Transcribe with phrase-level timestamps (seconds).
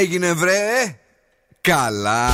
[0.00, 0.96] έγινε βρε;
[1.60, 2.30] Καλά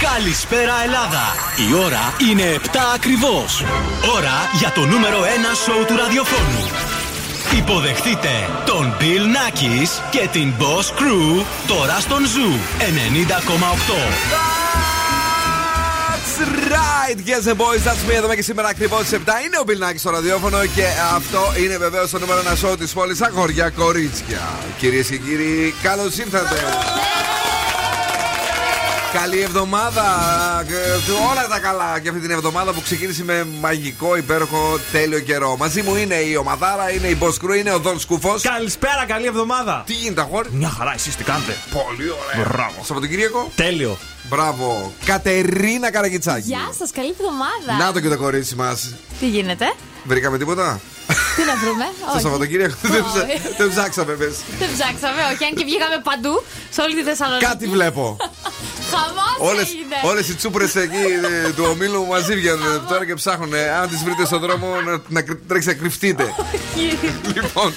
[0.00, 1.34] Καλησπέρα Ελλάδα!
[1.68, 3.64] Η ώρα είναι 7 ακριβώς.
[4.16, 5.24] Ώρα για το νούμερο 1
[5.64, 6.89] σοου του ραδιοφώνου.
[7.58, 8.28] Υποδεχτείτε
[8.66, 14.60] τον Bill Nackis και την Boss Crew τώρα στον Zoo 90,8
[16.70, 19.28] right, yes and boys, that's me εδώ και σήμερα ακριβώς στις 7.
[19.44, 20.84] Είναι ο Μπιλνάκη στο ραδιόφωνο και
[21.14, 23.22] αυτό είναι βεβαίως το νούμερο ένα show της πόλης.
[23.22, 24.58] Αγόρια, κορίτσια.
[24.78, 26.56] Κυρίες και κύριοι, καλώς ήρθατε.
[29.12, 30.04] Καλή εβδομάδα!
[31.30, 35.56] Όλα τα καλά και αυτή την εβδομάδα που ξεκίνησε με μαγικό, υπέροχο, τέλειο καιρό.
[35.56, 38.42] Μαζί μου είναι η Ομαδάρα, είναι η Μποσκρού, είναι ο Δον Σκούφος.
[38.42, 39.82] Καλησπέρα, καλή εβδομάδα!
[39.86, 42.48] Τι γίνεται, αγόρι; Μια χαρά, εσείς τι κάνετε; Πολύ ωραία.
[42.48, 42.84] Μπράβο.
[42.84, 43.98] Σαββατοκύριακο; Τέλειο.
[44.28, 44.92] Μπράβο.
[45.04, 46.46] Κατερίνα Καραγκιτσάκη.
[46.46, 47.84] Γεια σας, καλή εβδομάδα.
[47.84, 48.94] Να το και το κορίτσι μας.
[49.20, 49.72] Τι γίνεται;
[50.04, 50.80] Βρήκαμε τίποτα;
[51.36, 52.74] Τι να βρούμε; Στο Σαββατοκύριακο
[53.58, 54.36] δεν ψάξαμε, πες.
[54.58, 57.44] Δεν ψάξαμε, όχι, αν και βγήκαμε παντού σε όλη τη Θεσσαλονίκη.
[57.44, 58.16] Κάτι βλέπω.
[59.38, 59.62] Όλε
[60.02, 61.04] όλες οι τσούπρες εκεί
[61.46, 63.54] ε, του ομίλου μαζί βγαίνουν τώρα και ψάχνουν.
[63.82, 66.24] Αν τις βρείτε στον δρόμο να, να τρέξετε να κρυφτείτε.
[67.34, 67.74] λοιπόν,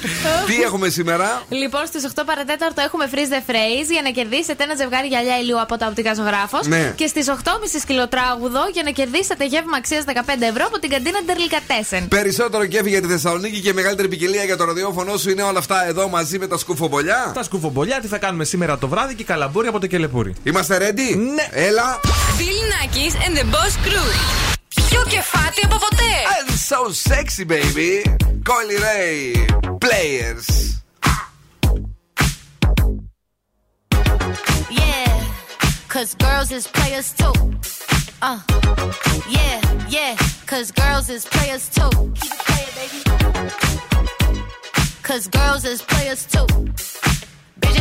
[0.47, 4.75] τι έχουμε σήμερα; Λοιπόν, στις 8 παρατέταρτο έχουμε freeze the phrase για να κερδίσετε ένα
[4.75, 6.67] ζευγάρι γυαλιά ηλίου από τα οπτικά ζωγράφος.
[6.67, 6.93] Ναι.
[6.95, 7.33] Και στις 8.30
[7.87, 10.11] κιλοτράγουδο για να κερδίσετε γεύμα αξίας 15
[10.51, 12.07] ευρώ από την καντίνα Ντερλικατέσεν.
[12.07, 15.87] Περισσότερο κέφι για τη Θεσσαλονίκη και μεγαλύτερη ποικιλία για το ραδιόφωνο σου είναι όλα αυτά
[15.87, 17.31] εδώ μαζί με τα σκουφομπολιά.
[17.33, 20.33] Τα σκουφομπολιά, τι θα κάνουμε σήμερα το βράδυ και καλαμπούρι από το κελεπούρι.
[20.43, 21.02] Είμαστε ready?
[21.02, 21.48] Ναι.
[21.50, 22.00] Έλα.
[22.38, 24.08] Bill Nackis and the Boss Crew.
[24.88, 26.12] Πιο κεφάτι από ποτέ.
[26.38, 27.92] And so sexy baby.
[28.48, 29.46] Colly Ray.
[29.84, 30.46] Players.
[34.80, 35.12] Yeah,
[35.94, 37.36] cause girls is players too.
[38.28, 38.40] Uh,
[39.36, 39.56] yeah,
[39.96, 40.12] yeah,
[40.50, 41.92] cause girls is players too.
[42.20, 43.00] Keep it playing, baby.
[45.08, 46.48] Cause girls is players too.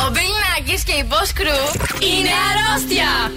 [0.00, 3.30] Ο Bill Nackis και η Boss Crew είναι αρρώστια.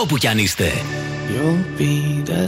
[0.00, 0.72] Όπου κι αν είστε.
[1.28, 2.46] You'll be the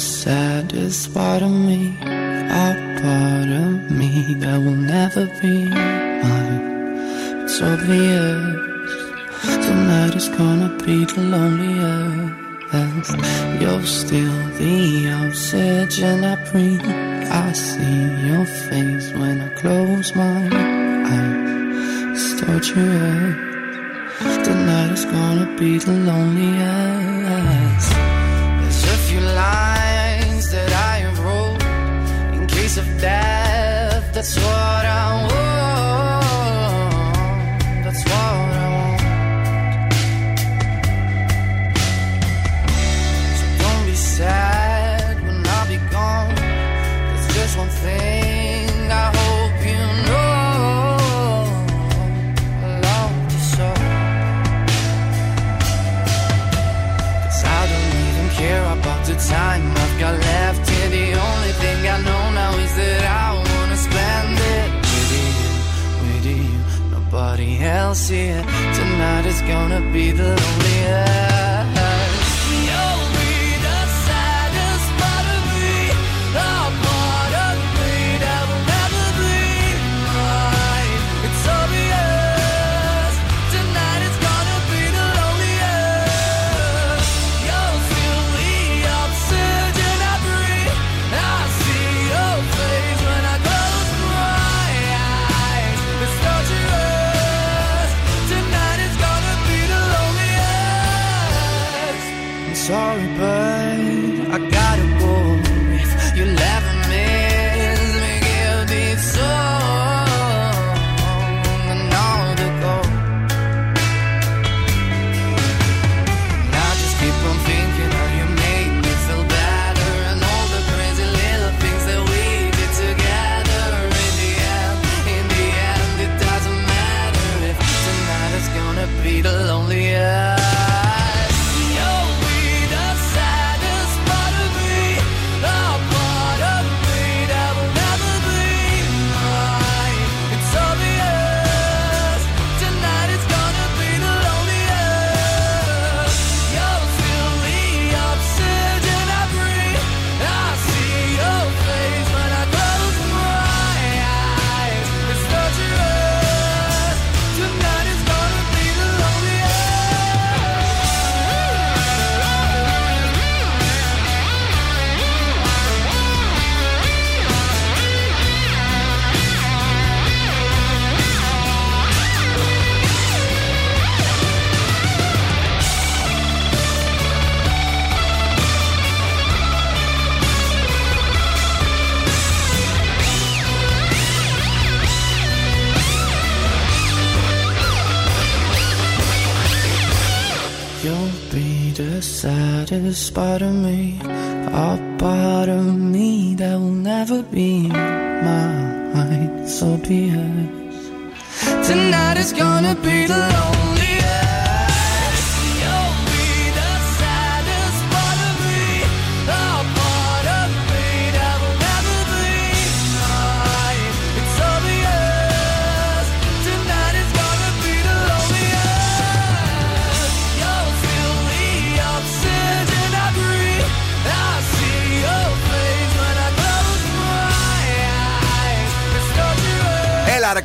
[193.18, 194.07] part of me,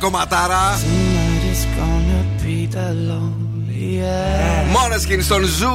[0.04, 0.78] κομματάρα.
[0.78, 4.70] Tonight is gonna be the loneliest.
[4.70, 5.70] Måneskin στον Zoo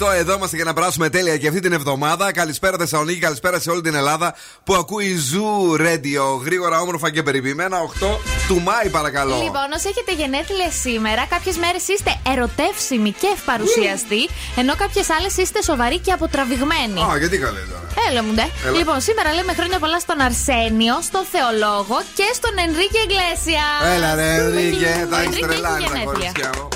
[0.00, 0.12] 90,8.
[0.18, 2.32] Εδώ είμαστε για να περάσουμε τέλεια και αυτή την εβδομάδα.
[2.32, 6.42] Καλησπέρα Θεσσαλονίκη, καλησπέρα σε όλη την Ελλάδα που ακούει Zoo Radio.
[6.44, 7.78] Γρήγορα, όμορφα και περιποιημένα.
[7.80, 9.36] 8 του Μάη, παρακαλώ.
[9.46, 14.22] Λοιπόν, όσοι έχετε γενέθλια σήμερα, κάποιες μέρες είστε ερωτεύσιμοι και ευπαρουσιαστοί,
[14.60, 17.00] ενώ κάποιες άλλες είστε σοβαροί και αποτραβηγμένοι.
[17.10, 17.86] Α, γιατί καλέ τώρα.
[18.08, 18.46] Έλα μου ντε.
[18.66, 18.76] Έλα.
[18.78, 23.80] Λοιπόν, σήμερα λέμε χρόνια πολλά στον Αρσένιο, στον Θεολόγο και στον Ενρίκε Ιγκλέσιας.
[23.94, 26.04] Έλα ρε, Ενρίκε, τα έχεις Ενρίκε, τρελάνει έχει τα γενέθλια.
[26.04, 26.68] κορίτσια μου.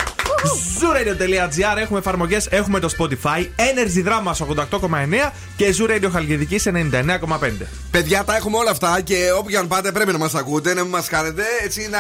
[0.81, 7.51] Zooradio.gr έχουμε εφαρμογές, έχουμε το Spotify, Energy Drama 88,9 και Zoo Radio Χαλκιδική 99,5.
[7.91, 10.83] Παιδιά, τα έχουμε όλα αυτά και όπου και αν πάτε πρέπει να μας ακούτε, να
[10.83, 11.99] μην μας κάνετε έτσι να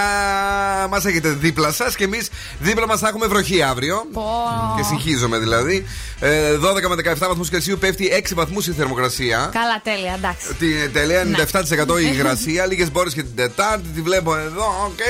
[0.89, 4.07] μας έχετε δίπλα σας και εμείς δίπλα μας θα έχουμε βροχή αύριο.
[4.13, 4.23] Πω.
[4.77, 5.87] Και συγχύζομαι δηλαδή.
[6.21, 9.51] Ε, 12 με 17 βαθμούς Κελσίου πέφτει 6 βαθμούς η θερμοκρασία.
[9.53, 10.55] Καλά, τέλεια, εντάξει.
[10.55, 11.37] Την τελεία Ναι.
[11.93, 12.67] 97% η υγρασία.
[12.71, 13.89] Λίγες μπόρες και την Τετάρτη.
[13.95, 15.01] Τη βλέπω εδώ, οκ.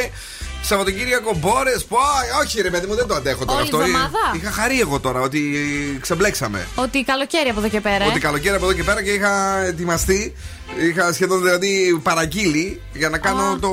[0.64, 1.87] Σαββατοκύριακο μπόρες.
[2.42, 3.81] Όχι, ρε παιδί μου, δεν το αντέχω τώρα Όλη αυτό.
[3.81, 5.40] εβδομάδα; Είχα χαρεί εγώ τώρα ότι
[6.00, 6.66] ξεμπλέξαμε.
[6.75, 8.04] Ότι καλοκαίρι από εδώ και πέρα.
[8.04, 10.35] ε; Ότι καλοκαίρι από εδώ και πέρα και είχα ετοιμαστεί.
[10.81, 13.59] Είχα σχεδόν δηλαδή παραγγείλει για να κάνω Α.
[13.59, 13.71] το,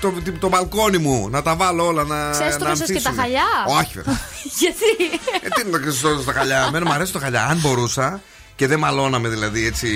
[0.00, 1.28] το, το, το μπαλκόνι μου.
[1.30, 2.30] Να τα βάλω όλα να.
[2.30, 3.20] Ξέστρωσες να και τα ανθίσουνε.
[3.20, 3.44] χαλιά;
[3.78, 4.20] Όχι, βέβαια.
[4.60, 7.44] Γιατί; Ε, τι είναι το ξεστρώσω στα χαλιά; Εμένα μου αρέσει το χαλιά.
[7.44, 8.22] Αν μπορούσα
[8.56, 9.86] και δεν μαλώναμε δηλαδή έτσι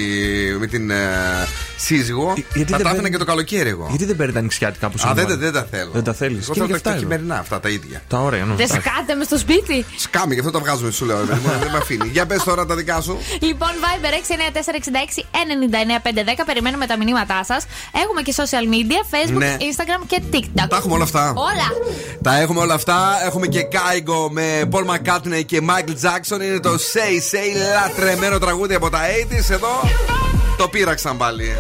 [0.59, 0.97] με την ε,
[1.77, 3.87] σύζυγο, Ε, γιατί θα δεν τα άφηνα παίρνει- και το καλοκαίρι εγώ.
[3.91, 5.91] Γιατί δεν παίρνει τα νησιάτικα που σου Α, δεν, βάλω; δεν τα θέλω.
[5.93, 6.43] Δεν τα θέλεις.
[6.45, 8.03] Εγώ Και θέλω είναι τα, και τα αυτά, χειμερινά αυτά τα ίδια.
[8.09, 8.55] Τα ωραία, ναι.
[8.55, 8.89] Δεν εντάξει.
[8.91, 9.85] σκάτε με στο σπίτι.
[9.97, 11.19] Σκάμε, γι' αυτό τα βγάζουμε, σου λέω.
[11.19, 12.09] ρε παιδί μου, δεν με αφήνει.
[12.13, 13.19] Για πες τώρα τα δικά σου.
[13.41, 16.45] Λοιπόν, Viber 69466 99510.
[16.47, 17.65] Περιμένουμε τα μηνύματά σας.
[18.05, 19.57] Έχουμε και social media, Facebook, Ναι.
[19.61, 20.67] Instagram και TikTok.
[20.69, 21.33] Τα έχουμε όλα αυτά.
[21.37, 21.69] Όλα.
[22.23, 22.99] Τα έχουμε όλα αυτά.
[23.25, 26.41] Έχουμε και Κάιγκο με Paul McCartney και Michael Jackson.
[26.43, 29.51] Είναι το Say Say, λατρεμένο τραγούδι από τα 80s.
[29.51, 29.69] Εδώ
[30.57, 31.57] το πείραξαν πάλι.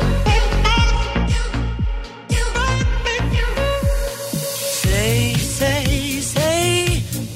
[4.82, 5.86] Say, say,
[6.34, 6.62] say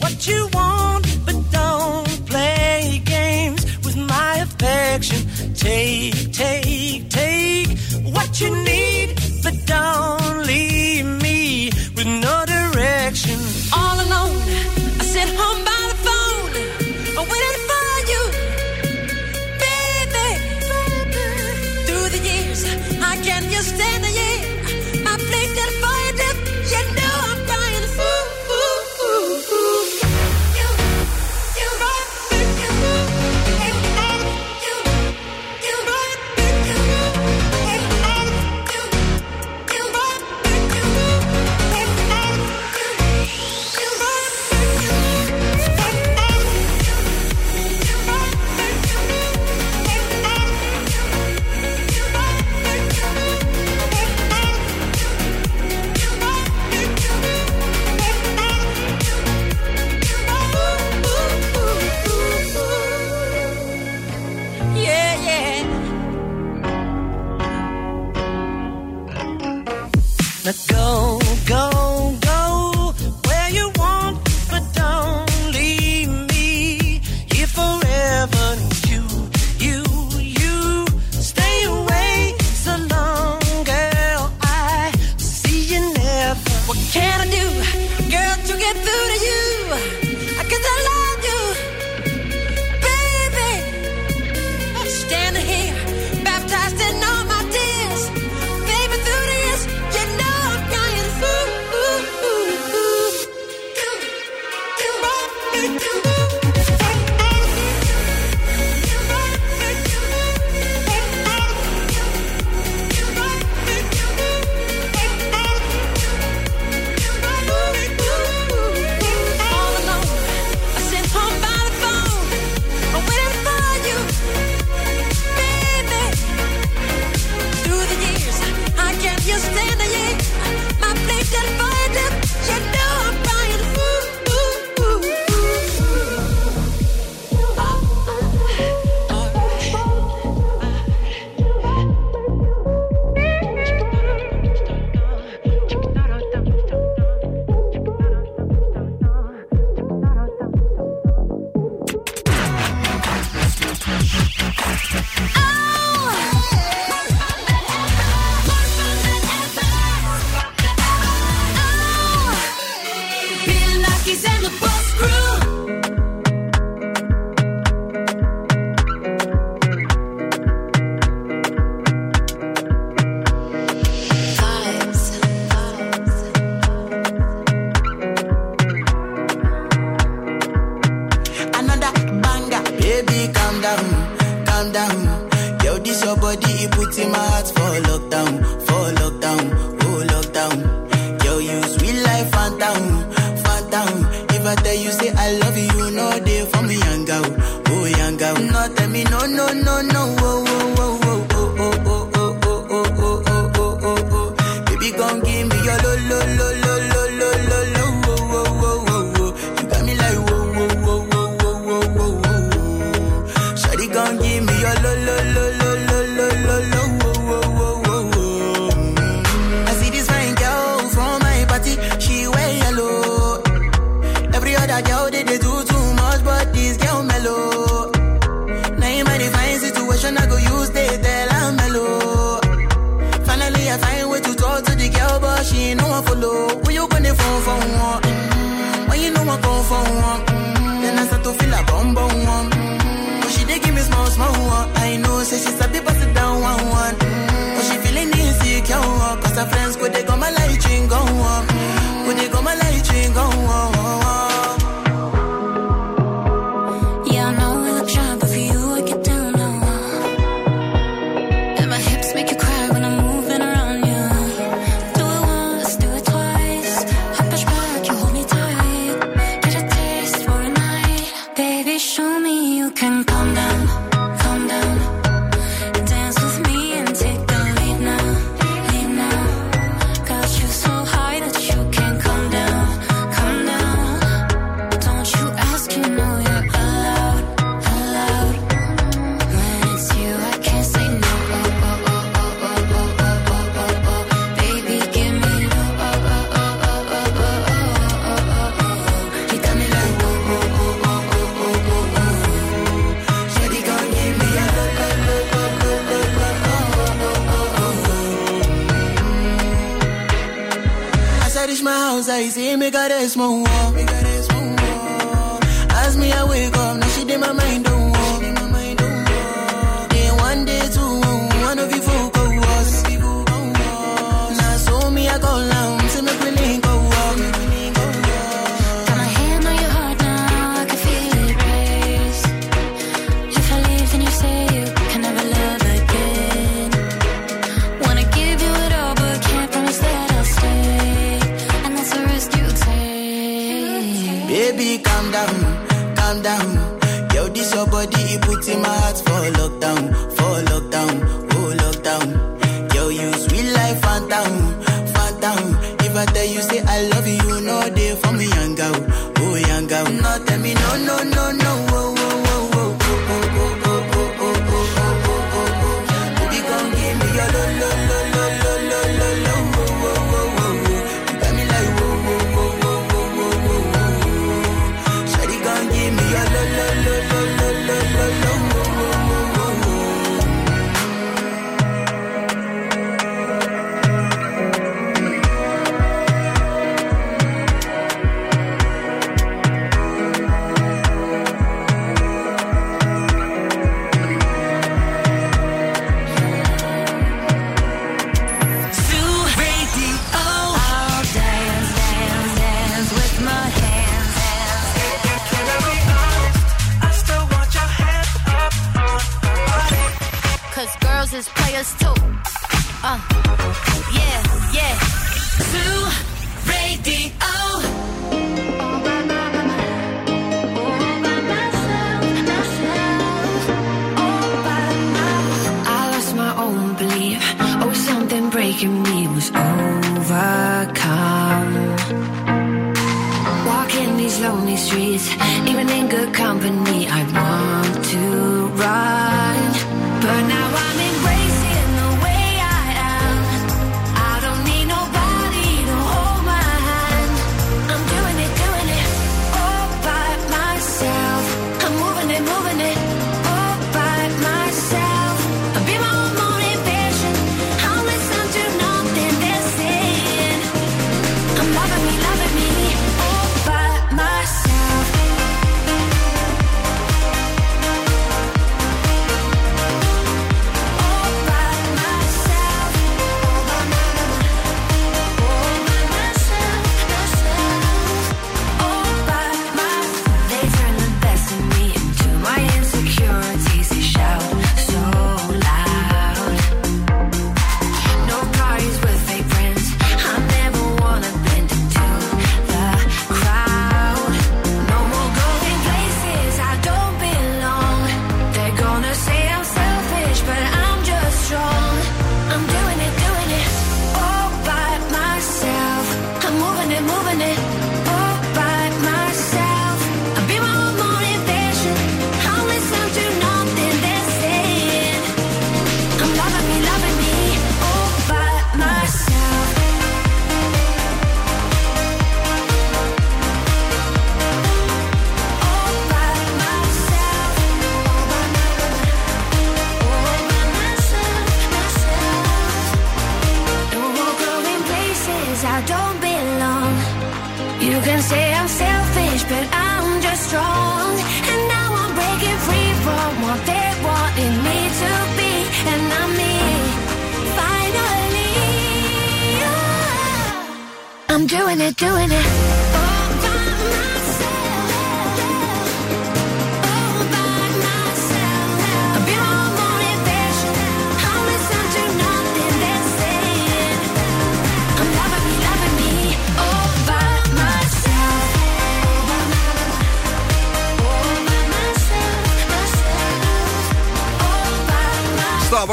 [0.03, 2.81] what you want, but don't play
[3.15, 5.21] games with my affection.
[5.67, 7.71] Take, take, take
[8.17, 9.09] what you need,
[9.45, 10.72] but don't leave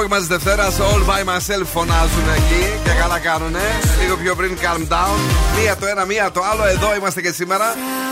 [0.09, 0.17] myself.
[0.17, 2.78] Στο απόγευμα τη Δευτέρας, All by myself φωνάζουν εκεί και
[3.09, 3.59] καλά κάνουνε.
[4.01, 5.17] Λίγο πιο πριν, calm down.
[5.61, 6.67] Μία το ένα, μία το άλλο.
[6.67, 7.65] Εδώ είμαστε και σήμερα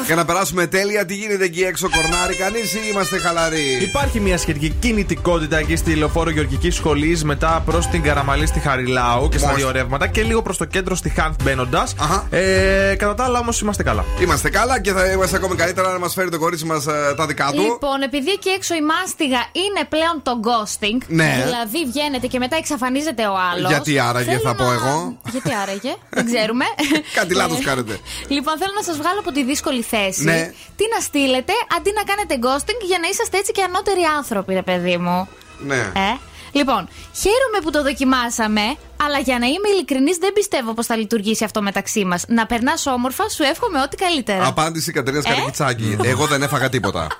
[0.05, 1.05] για να περάσουμε τέλεια.
[1.05, 5.95] Τι γίνεται εκεί έξω, κορνάρι, κανείς ή είμαστε χαλαροί; Υπάρχει μια σχετική κινητικότητα εκεί στη
[5.95, 9.71] λεωφόρο Γεωργικής Σχολής μετά προς την Καραμαλή στη Χαριλάου και στα Μάλιστα.
[9.71, 11.95] δύο ρεύματα και λίγο προς το κέντρο στη Χάνθ μπαίνοντας.
[12.29, 14.05] Ε, κατά τα άλλα όμως είμαστε καλά.
[14.21, 16.83] Είμαστε καλά και θα είμαστε ακόμη καλύτερα να μας φέρει το κορίτσι μας
[17.17, 17.61] τα δικά του.
[17.61, 21.05] Λοιπόν, επειδή εκεί έξω η μάστιγα είναι πλέον το ghosting.
[21.07, 21.41] Ναι.
[21.43, 23.69] Δηλαδή βγαίνετε και μετά εξαφανίζεται ο άλλος.
[23.71, 24.86] Γιατί άραγε, θα πω εγώ.
[25.31, 26.65] Γιατί άραγε, δεν ξέρουμε.
[27.19, 27.99] Κάτι λάθος Ε, κάνετε.
[28.27, 30.23] Λοιπόν, θέλω να σας βγάλω από τη δύσκολη θέση.
[30.23, 30.53] Ναι.
[30.75, 34.61] Τι να στείλετε αντί να κάνετε ghosting για να είσαστε έτσι και ανώτεροι άνθρωποι, ρε
[34.61, 35.27] παιδί μου.
[35.59, 35.75] Ναι.
[35.75, 36.17] Ε;
[36.51, 36.89] Λοιπόν,
[37.21, 38.61] χαίρομαι που το δοκιμάσαμε,
[39.03, 42.23] αλλά για να είμαι ειλικρινής, δεν πιστεύω πως θα λειτουργήσει αυτό μεταξύ μας.
[42.27, 44.45] Να περνάς όμορφα, σου εύχομαι ό,τι καλύτερα.
[44.47, 45.97] Απάντηση Κατερίνα Ε; Καρακιτσάκη.
[46.03, 47.07] Εγώ δεν έφαγα τίποτα.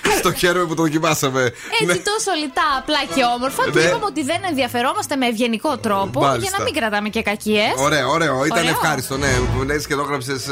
[0.18, 1.42] Στο χαίρομαι που το δοκιμάσαμε.
[1.72, 1.94] Έτσι Ναι.
[2.10, 3.62] τόσο λιτά, απλά και όμορφα.
[3.64, 3.80] Του Ναι.
[3.80, 6.48] είπαμε ότι δεν ενδιαφερόμαστε με ευγενικό τρόπο Μάλιστα.
[6.48, 7.72] για να μην κρατάμε και κακίες.
[7.76, 8.44] Ωραίο, ωραίο.
[8.44, 8.70] Ήταν Ωραίο.
[8.70, 9.32] ευχάριστο, ναι.
[9.56, 10.42] Που λες και το έγραψες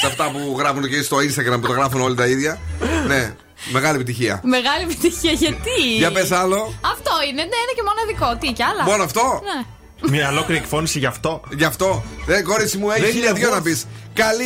[0.00, 2.58] σε αυτά που γράφουν και στο Instagram που το γράφουν όλοι τα ίδια.
[3.06, 3.34] ναι,
[3.72, 4.40] μεγάλη επιτυχία.
[4.44, 6.74] Μεγάλη επιτυχία, γιατί; Για πες άλλο.
[6.92, 8.38] Αυτό είναι, ναι, είναι και μοναδικό.
[8.40, 9.64] Τι κι άλλα; Μόνο αυτό; Ναι.
[10.10, 11.40] Μια ολόκληρη εκφώνηση γι' αυτό.
[11.56, 12.04] Γι' αυτό.
[12.26, 13.56] Δεν, κόρηση μου, έχει Δεν χίλια είναι δυο εγώ.
[13.56, 13.86] να πεις.
[14.14, 14.44] Καλή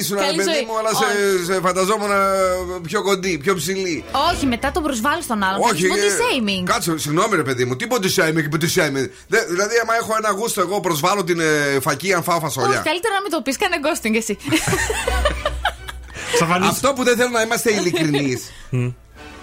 [0.00, 0.64] ήσουν, Καλή παιδί ζωή.
[0.66, 2.14] μου, αλλά σε, σε φανταζόμουν ε,
[2.82, 4.04] πιο κοντή, πιο ψηλή.
[4.32, 5.60] Όχι, μετά τον προσβάλλεις τον άλλον.
[5.70, 6.64] Όχι, Body ε, shaming.
[6.64, 9.08] Κάτσε, συγγνώμη ρε παιδί μου, τι body shaming, body shaming.
[9.28, 12.80] Δε- δηλαδή, άμα έχω ένα γούστο, εγώ προσβάλλω την ε, φακή αν φάω Όχι, φασόλια.
[12.84, 14.36] καλύτερα να μην το πεις, κάνε ghosting εσύ.
[16.68, 18.42] Αυτό που δεν θέλω να είμαστε ειλικρινείς.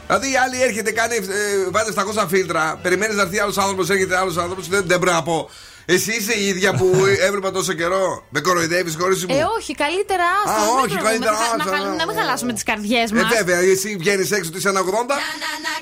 [0.07, 1.91] Δηλαδή η άλλη έρχεται, κάνει, ε, βάζει
[2.23, 5.49] 700 φίλτρα, περιμένεις να έρθει άλλος άνθρωπος, έρχεται άλλος άνθρωπος, δεν, δεν πρέπει να πω.
[5.85, 6.87] Εσύ είσαι η ίδια που
[7.27, 8.25] έβλεπα τόσο καιρό.
[8.29, 10.61] Με κοροϊδεύεις, χωρίς μου; ε, όχι, καλύτερα άστο.
[10.61, 12.21] Α, δεν όχι, πρέπει καλύτερα, να, χα- άστο, να, χα- ναι, να μην ναι.
[12.21, 13.23] χαλάσουμε τις καρδιές μας.
[13.23, 14.83] Ε, βέβαια, εσύ βγαίνεις έξω ότι είσαι ένα 80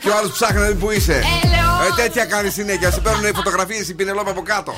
[0.01, 1.17] και ο άλλος ψάχνει να δει που είσαι.
[1.43, 1.97] Έλεος.
[1.97, 2.91] Ε, τέτοια κάνει συνέχεια.
[2.91, 4.73] Σε παίρνουν φωτογραφίες η πινελόπα από κάτω.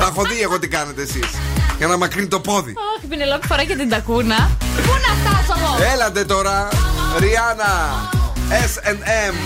[0.00, 1.28] Τα έχω δει εγώ τι κάνετε εσείς.
[1.78, 2.72] Για να μακρύνει το πόδι.
[2.96, 4.50] Όχι, Πινελόπη φοράει και την τακούνα.
[4.86, 6.68] Πού να φτάσω εγώ; Έλατε τώρα,
[7.18, 7.72] Ριάννα.
[8.52, 9.36] SM.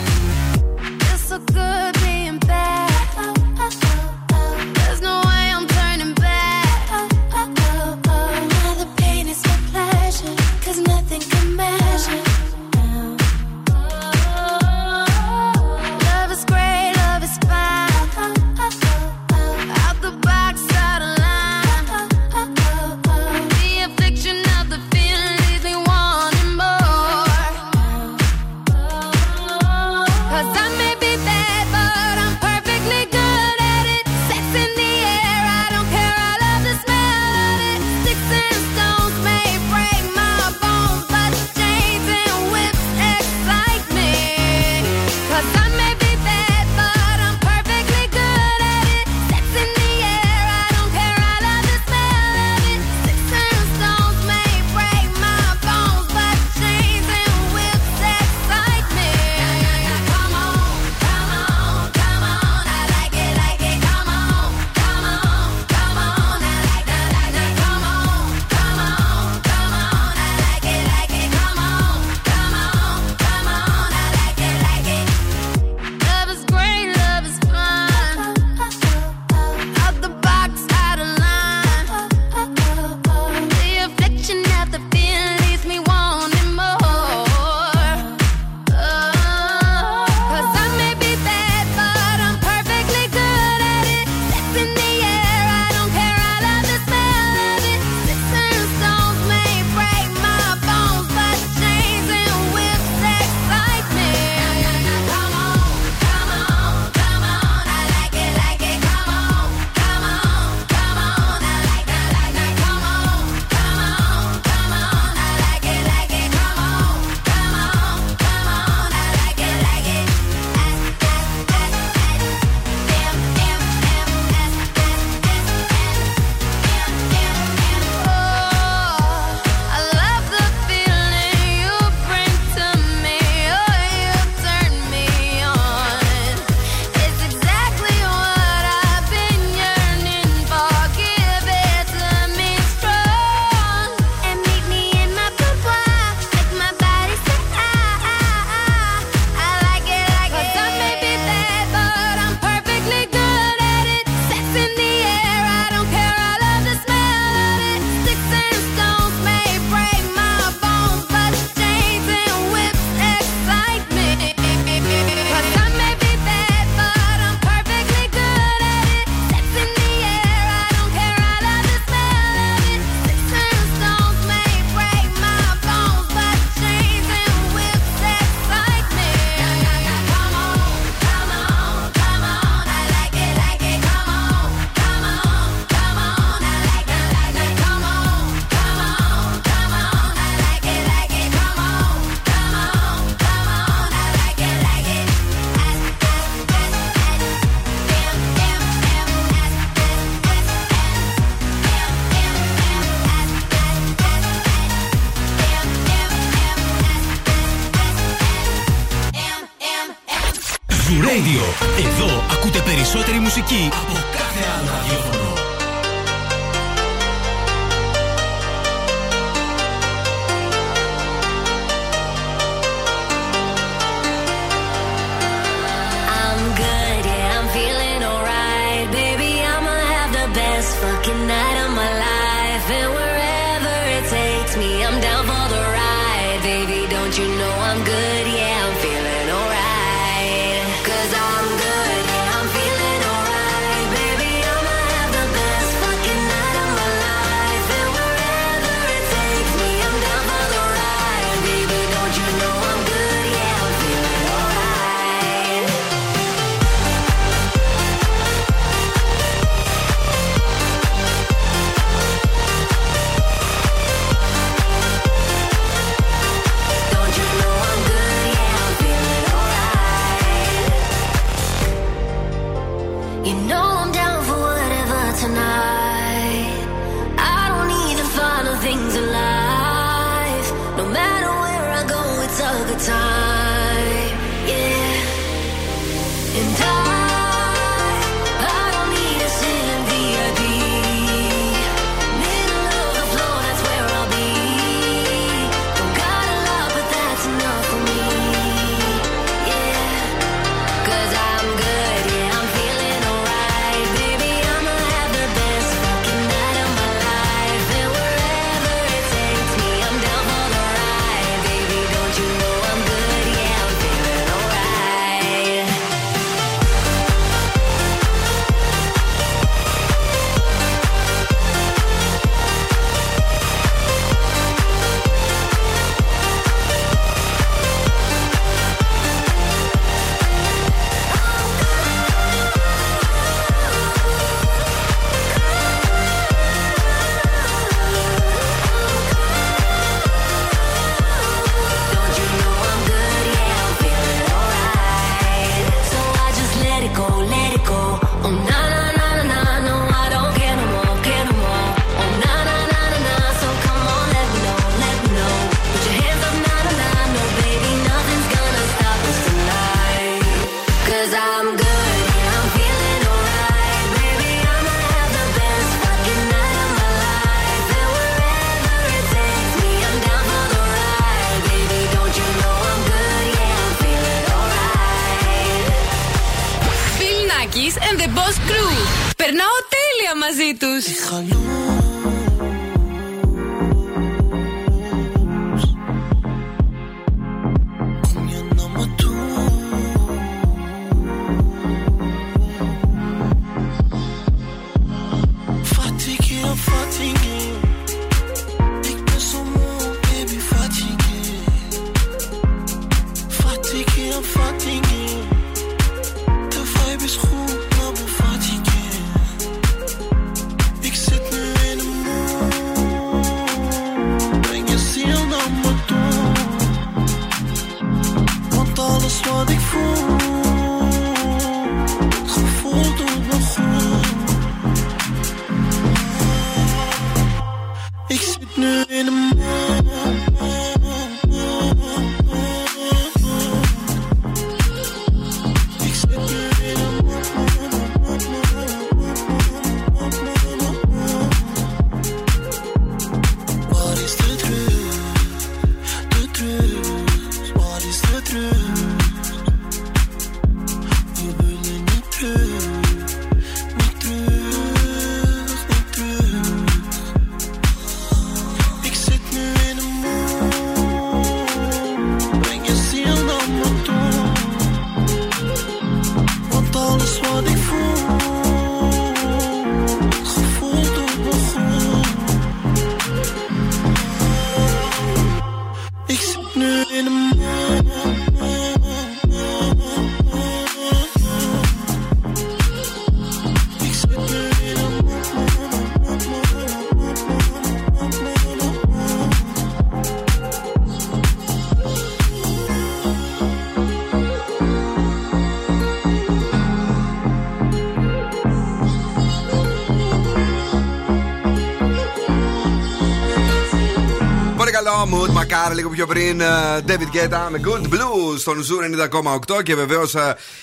[504.87, 505.31] Καλό mood.
[505.31, 506.41] Μακάρι λίγο πιο πριν.
[506.41, 506.47] ε,
[506.87, 510.15] David Guetta με Good Blues στον Zoo 90,8 και βεβαίως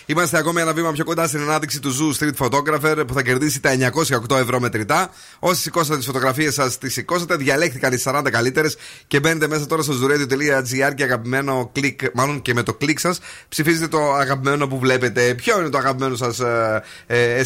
[0.05, 3.59] είμαστε ακόμη ένα βήμα πιο κοντά στην ανάδειξη του Zoo Street Photographer που θα κερδίσει
[3.59, 3.71] τα
[4.29, 5.09] 908 ευρώ μετρητά.
[5.39, 9.81] Όσοι σηκώσατε τις φωτογραφίες σας, τις σηκώσατε, διαλέχθηκαν οι 40 καλύτερες και μπαίνετε μέσα τώρα
[9.81, 14.79] στο zooradio.gr και αγαπημένο κλικ, μάλλον και με το κλικ σας ψηφίζετε το αγαπημένο που
[14.79, 15.33] βλέπετε.
[15.33, 16.39] Ποιο είναι το αγαπημένο σας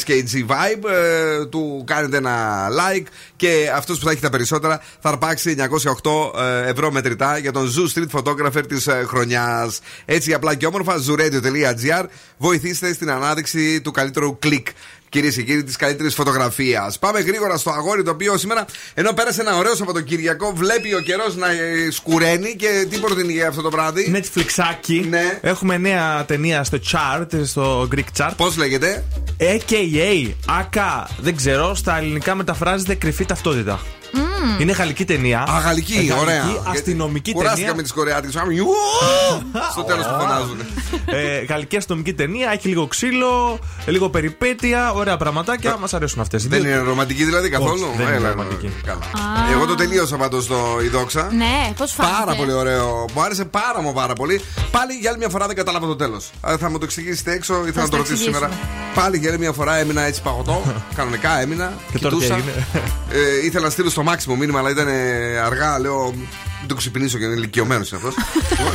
[0.06, 5.10] SKG vibe, ε, του κάνετε ένα like και αυτός που θα έχει τα περισσότερα θα
[5.10, 5.56] αρπάξει
[6.04, 9.80] 908 ε, ευρώ μετρητά για τον Zoo Street Photographer της χρονιάς.
[10.06, 12.06] Έτσι απλά και όμορφα, zooradio.gr
[12.38, 14.68] βοηθήστε στην ανάδειξη του καλύτερου κλικ.
[15.10, 17.00] Κυρίες και κύριοι, της καλύτερης φωτογραφίας.
[17.00, 21.36] Πάμε γρήγορα στο αγόρι το οποίο σήμερα, ενώ πέρασε ένα ωραίο Σαββατοκύριακο, βλέπει ο καιρός
[21.36, 25.06] να ε, σκουραίνει και τι προτείνει για αυτό το βράδυ; Netflixάκι.
[25.10, 25.40] Ναι.
[25.42, 28.32] Έχουμε νέα ταινία στο chart, στο Greek chart.
[28.38, 29.04] Πώς λέγεται;
[29.40, 33.80] AKA, ΑΚΑ, δεν ξέρω, στα ελληνικά μεταφράζεται κρυφή ταυτότητα.
[34.60, 35.40] Είναι γαλλική ταινία.
[35.42, 36.44] Α, γαλλική, Ε, ωραία.
[36.72, 37.76] Αστυνομική Κουράστηκα ταινία.
[37.76, 38.42] με τις Κορεάτικες.
[39.72, 40.58] Στο τέλος που φωνάζουν.
[41.06, 45.78] ε, γαλλική αστυνομική ταινία, έχει λίγο ξύλο, λίγο περιπέτεια, ωραία πραγματάκια.
[45.80, 46.48] Μας αρέσουν αυτές.
[46.48, 48.70] Δεν είναι ρομαντική δηλαδή καθόλου; Όχι, δεν είναι Έλα, ρομαντική.
[48.86, 49.00] Καλά.
[49.52, 51.30] Εγώ το τελείωσα πάντως το η δόξα.
[51.32, 53.06] Ναι, πώς φάνηκε; Πάρα πολύ ωραίο.
[53.16, 54.42] Μου άρεσε πάρα μου πάρα πολύ.
[54.72, 56.30] Πάλι για άλλη μια φορά δεν κατάλαβα το τέλος.
[56.60, 58.46] Θα μου το εξηγήσετε έξω, ήθελα να σου το το ρωτήσω σήμερα.
[58.46, 58.92] εξηγήσουμε.
[58.96, 60.64] Πάλι για άλλη μια φορά έμεινα έτσι παγωτό.
[60.98, 61.74] Κανονικά έμεινα.
[61.92, 62.36] Και τώρα τι κοιτούσα.
[62.40, 62.66] έγινε;
[63.12, 65.80] Ε, ήθελα να στείλω στον Μάξιμο μήνυμα, αλλά ήταν ε, αργά.
[65.80, 66.14] Λέω,
[66.60, 68.16] μην το ξυπνήσω και είναι ηλικιωμένος είναι αυτός.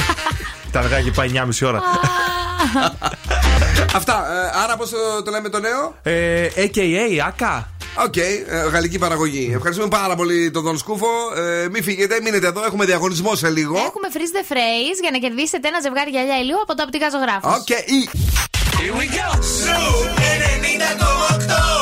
[0.73, 1.83] Τα αργά έχει πάει 9,5 ώρα.
[3.99, 4.27] Αυτά.
[4.33, 4.91] ε, άρα πώς
[5.25, 7.71] το λέμε το νέο; Ε, AKA, AKA.
[8.07, 9.53] OK, ε, γαλλική παραγωγή.
[9.55, 11.07] Ευχαριστούμε πάρα πολύ τον Δον Σκούφο.
[11.37, 12.65] Ε, μην φύγετε, μείνετε εδώ.
[12.65, 13.77] Έχουμε διαγωνισμό σε λίγο.
[13.77, 17.57] Έχουμε freeze the phrase για να κερδίσετε ένα ζευγάρι γυαλιά ηλίου από το Οπτικά Ζωγράφος.
[17.59, 18.09] Οκ, ή.
[18.79, 19.29] Here we go.
[19.65, 19.89] Zoo
[21.49, 21.82] 90,8.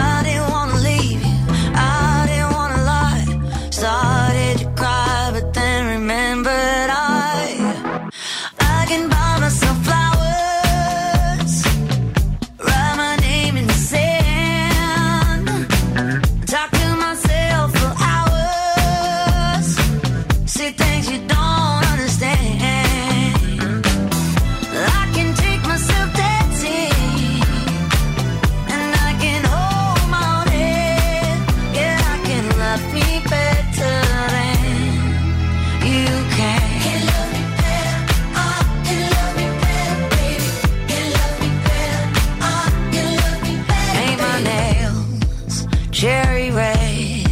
[46.01, 47.27] cherry red.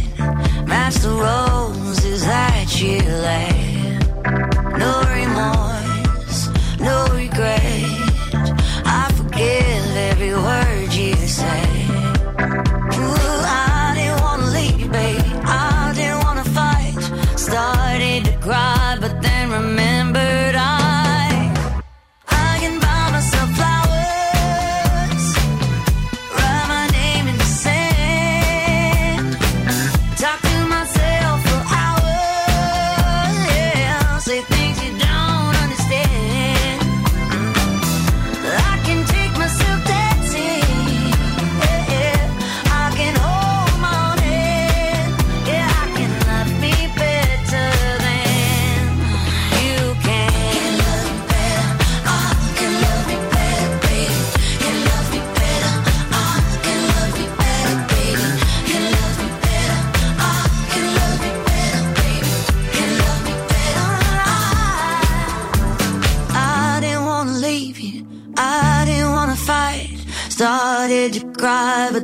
[0.68, 3.49] Master Rose is that you like.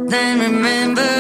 [0.09, 1.16] then remember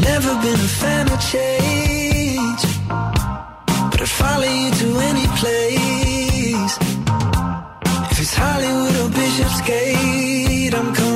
[0.00, 2.62] never been a fan of change,
[3.90, 6.74] but I'd follow you to any place.
[8.10, 11.09] If it's Hollywood or Bishopsgate, I'm coming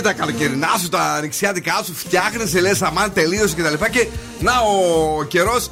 [0.00, 3.84] εκεί τα καλοκαιρινά σου, τα ανοιξιάτικά σου, φτιάχνεσαι, λες αμάν, τελείωσε κτλ.
[3.84, 4.06] Και, και
[4.40, 5.70] να ο καιρός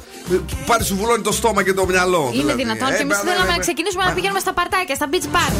[0.65, 2.23] πάρει σου βουλώνει το στόμα και το μυαλό.
[2.33, 2.61] Είναι δηλαδή.
[2.63, 2.87] δυνατόν.
[2.93, 3.65] Ε, και εμείς θέλαμε ναι, να ναι, ναι.
[3.65, 5.57] ξεκινήσουμε να πηγαίνουμε στα παρτάκια, στα beach party.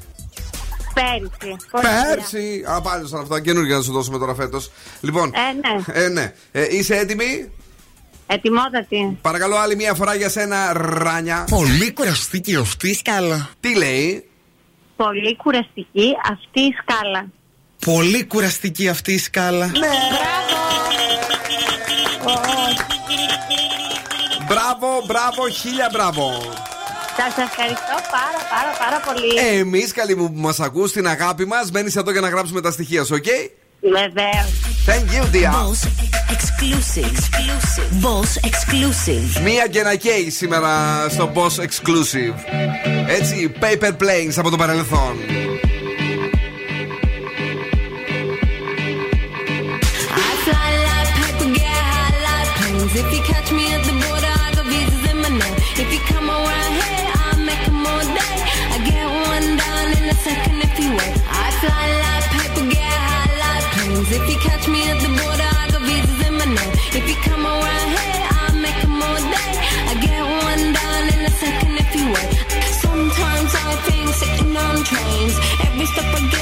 [0.94, 1.56] Πέρυσι.
[1.82, 2.64] Πέρσι.
[2.68, 3.42] Α, πάλι σαν αυτά.
[3.42, 4.72] Καινούργια να σου δώσουμε τώρα φέτος.
[5.02, 5.32] Λοιπόν.
[5.34, 6.04] Ε, ναι.
[6.04, 6.34] Ε, ναι.
[6.52, 7.50] Ε, είσαι έτοιμη;
[8.28, 9.18] Ετοιμότατη.
[9.22, 11.46] Παρακαλώ, άλλη μία φορά για σένα, Ράνια.
[11.50, 13.50] Πολύ κουραστή και αυτή σκάλα.
[13.60, 14.30] Τι λέει;
[14.96, 17.26] Πολύ κουραστική αυτή η σκάλα.
[17.86, 19.66] Πολύ κουραστική αυτή η σκάλα.
[19.66, 19.88] Ναι.
[24.58, 26.24] Μπράβο, μπράβο, χίλια μπράβο.
[27.18, 29.58] Σα ευχαριστώ πάρα πάρα πάρα πολύ.
[29.60, 32.72] Εμείς, καλή μου που μας ακούς, την αγάπη μας, μένει εδώ για να γράψουμε τα
[32.72, 33.26] στοιχεία σου, οκ;
[33.82, 34.50] Βεβαίως.
[34.88, 35.52] Thank you, dear.
[35.52, 35.82] Boss
[36.36, 37.18] exclusive.
[38.02, 39.42] Boss exclusive.
[39.44, 42.36] Μία και ένα κέι σήμερα στο Boss Exclusive.
[43.08, 45.16] Έτσι, paper planes από το παρελθόν.
[64.40, 66.74] catch me at the border, I got visas in my name.
[66.98, 69.54] If you come around here, I'll make them all day.
[69.90, 72.32] I get one done in a second if you wait.
[72.86, 75.36] Sometimes I think sitting on trains.
[75.66, 76.16] Every stop.
[76.16, 76.37] I get.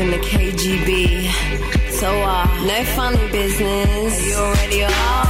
[0.00, 1.30] in the KGB.
[1.90, 4.26] So, uh, no funny business.
[4.26, 5.29] You already are.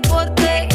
[0.00, 0.68] pasaporte.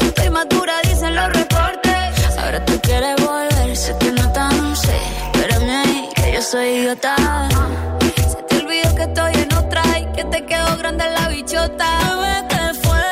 [0.00, 2.38] Estoy madura, dicen los reportes.
[2.38, 4.96] Ahora tú quieres volver, sé que no tan sé.
[5.34, 7.16] Espérame ahí, que yo soy idiota.
[8.30, 11.88] Se te olvidó que estoy en otra y que te quedó grande la bichota.
[12.48, 13.04] ¿Qué fue?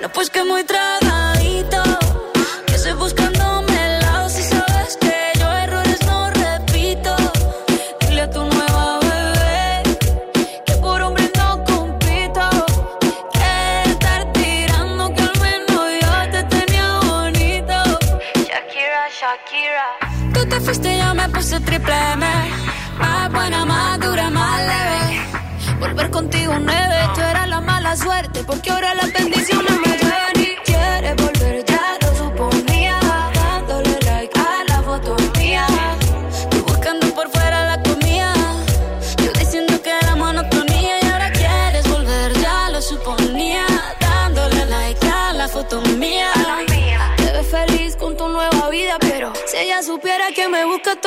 [0.00, 1.01] No, pues que muy trato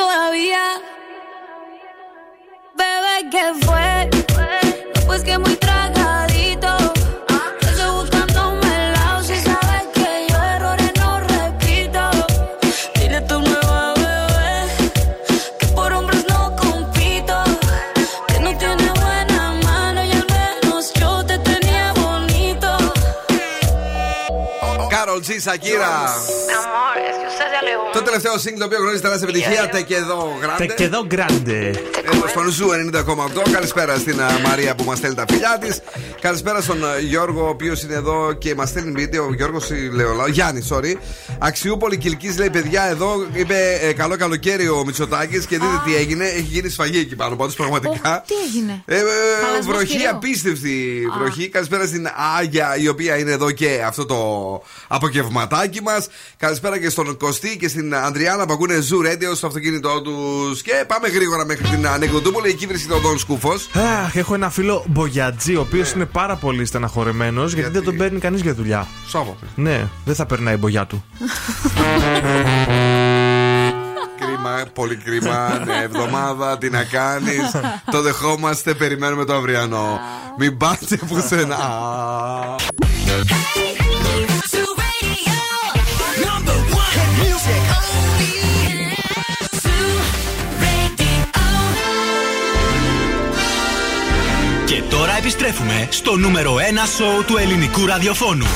[0.06, 0.64] todavía.
[2.78, 4.10] Bebé, ¿qué fue?
[5.06, 6.70] Pues que muy tragadito.
[7.60, 9.22] Estoy buscándome el lado.
[9.24, 12.02] Si sabes que yo errores no repito.
[12.94, 14.54] Dile a tu nueva bebé
[15.58, 17.36] que por hombres no compito.
[18.28, 22.70] Que no tiene buena mano y al menos yo te tenía bonito.
[24.88, 25.40] Carol G.
[25.40, 26.14] Shakira.
[26.58, 27.35] Amor, es que
[27.92, 30.84] Το τελευταίο single το οποίο γνωρίζετε να σε επιτυχία, τε και εδώ Τε και γράντε.
[30.84, 31.70] εδώ γκράντε.
[32.12, 33.50] Εδώ στον Ζου 90,8.
[33.52, 35.80] Καλησπέρα στην α, Μαρία που μας στέλνει τα φιλιά της.
[36.20, 39.24] Καλησπέρα στον α, Γιώργο, ο οποίος είναι εδώ και μας στέλνει βίντεο.
[39.26, 40.32] Ο Γιώργος, λέω λάθος.
[40.32, 40.94] Γιάννης, sorry.
[41.38, 46.24] Αξιούπολη Κυλκής λέει: Παιδιά, εδώ είπε ε, καλό καλοκαίρι ο Μητσοτάκης και δείτε τι έγινε.
[46.24, 47.36] Έχει γίνει σφαγή εκεί πάνω.
[47.36, 48.24] Πάντως πραγματικά.
[48.26, 49.00] Τι έγινε; Ε, ε,
[49.44, 50.08] Χαλασμός βροχή, κυρίου.
[50.10, 51.48] απίστευτη βροχή.
[51.48, 52.08] Καλησπέρα στην
[52.38, 54.16] Άγια, η οποία είναι εδώ και αυτό το
[54.88, 56.06] απογευματάκι μας.
[56.36, 60.62] Καλησπέρα και στον Κωστή και στην Αντριάννα που ακούνε Zoo Radio στο αυτοκίνητό τους.
[60.62, 62.48] Και πάμε γρήγορα μέχρι την Ανεκδοτούπολη.
[62.48, 63.68] Εκεί βρίσκεται ο Δόν Σκούφος.
[64.04, 68.18] Αχ, έχω ένα φίλο Μπογιατζή, ο οποίος είναι πάρα πολύ στεναχωρεμένος γιατί, δεν τον παίρνει
[68.18, 68.86] κανείς για δουλειά.
[69.08, 69.36] Σάβα.
[69.54, 71.04] Ναι, δεν θα περνάει η μπογιά του.
[74.20, 75.62] Κρίμα, πολύ κρίμα.
[75.66, 77.56] Ναι, εβδομάδα, τι να κάνεις.
[77.90, 80.00] το δεχόμαστε, περιμένουμε το αυριανό.
[80.38, 81.56] Μην πάτε πουθενά.
[94.66, 96.58] Και τώρα επιστρέφουμε στο νούμερο 1
[96.96, 98.46] σοου του ελληνικού ραδιοφώνου.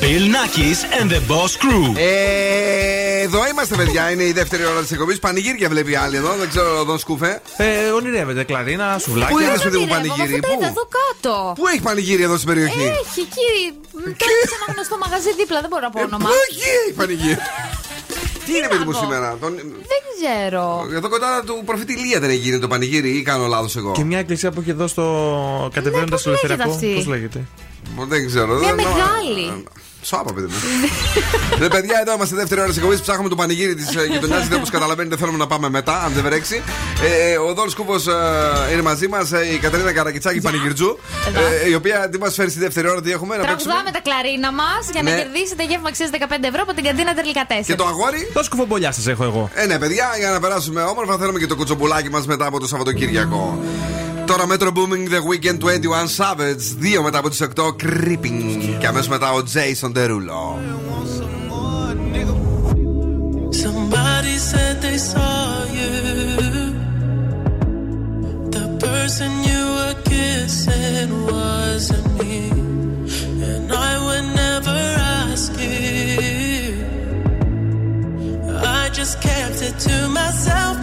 [0.00, 1.96] Bill Nackis and the Boss Crew.
[1.96, 4.10] Ε, εδώ είμαστε, παιδιά.
[4.10, 5.18] Είναι η δεύτερη ώρα της εκπομπής.
[5.18, 6.34] Πανηγύρια βλέπει άλλη εδώ.
[6.34, 7.42] Δεν ξέρω, Δόν Σκούφε.
[7.56, 9.36] Ε, ονειρεύεται κλαρίνα, σουβλάκια.
[9.36, 11.52] Πού είδες, παιδί μου, Ονειρεύομαι, πανηγύρι, αφού τα είδα πού; εδώ κάτω.
[11.56, 13.52] Πού έχει πανηγύρι εδώ στην περιοχή; Έχει εκεί.
[14.22, 16.28] Τώρα σε ένα γνωστό μαγαζί δίπλα, δεν μπορώ να πω όνομα.
[16.28, 17.38] Πού εκεί έχει πανηγύρι;
[18.46, 18.98] Τι είναι, παιδί μου, πω.
[18.98, 19.36] σήμερα.
[19.40, 19.54] Τον...
[19.54, 20.86] Δεν ξέρω.
[20.94, 23.92] Εδώ κοντά του προφήτη Ηλία δεν έχει γίνει το πανηγύρι ή κάνω λάθος εγώ.
[23.92, 25.04] Και μια εκκλησία που έχει εδώ στο
[25.74, 26.94] κατεβαίνοντας πώς στο λέγεται ελευθεριακό.
[26.94, 27.44] αυτή; Πώ λέγεται.
[28.08, 28.54] Δεν ξέρω.
[28.58, 29.64] Μια δεν- μεγάλη.
[30.02, 30.54] Σάπα, παιδί μου.
[31.58, 33.00] Ρε παιδιά, εδώ είμαστε δεύτερη ώρα της εκπομπής.
[33.00, 34.48] Ψάχνουμε το πανηγύρι της γειτονιάς.
[34.48, 36.62] Δεν όπω καταλαβαίνετε, θέλουμε να πάμε μετά, αν δεν βρέξει.
[37.30, 38.04] Ε, ο Δόλ Κούβος
[38.72, 40.98] είναι μαζί μας, η Καταρίνα Καρακιτσάκη Πανηγυρτζού.
[41.64, 44.00] ε, η οποία τι μας φέρει στη δεύτερη ώρα, τι έχουμε να παίξουμε; Τραγουδάμε τα
[44.00, 45.16] κλαρίνα μας για να Ναι.
[45.16, 47.52] κερδίσετε γεύμα αξίας 15 ευρώ από την καντίνα Τερλικά 4.
[47.66, 49.50] Και το αγόρι; Το σκουφομπολιά σας έχω εγώ.
[49.54, 52.66] Ε, ναι, παιδιά, για να περάσουμε όμορφα, θέλουμε και το κουτσομπουλάκι μας μετά από το
[52.66, 53.58] Σαββατοκύριακο.
[54.29, 56.99] Τώρα Metro Booming The Weekend 21 Savage.
[56.99, 58.77] 2 μετά από τι 8 Creeping.
[58.79, 60.41] Και αμέσω μετά ο Jason Derulo.
[63.63, 65.93] Somebody said they saw you.
[68.57, 72.37] The person you were kissing wasn't me.
[73.49, 74.79] And I would never
[75.29, 76.75] ask you.
[78.79, 80.73] I just kept it to myself.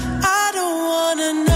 [0.40, 1.55] I don't wanna know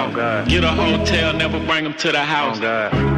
[0.00, 0.48] Oh, out.
[0.48, 3.17] Get a hotel, never bring them to the oh, house.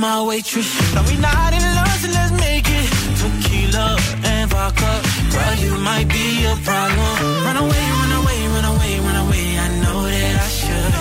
[0.00, 0.70] my waitress.
[0.94, 2.88] Now we not in love, so let's make it.
[3.20, 3.88] Tequila
[4.24, 4.92] and vodka,
[5.32, 7.12] girl, you might be a problem.
[7.44, 9.46] Run away, run away, run away, run away.
[9.64, 10.92] I know that I should,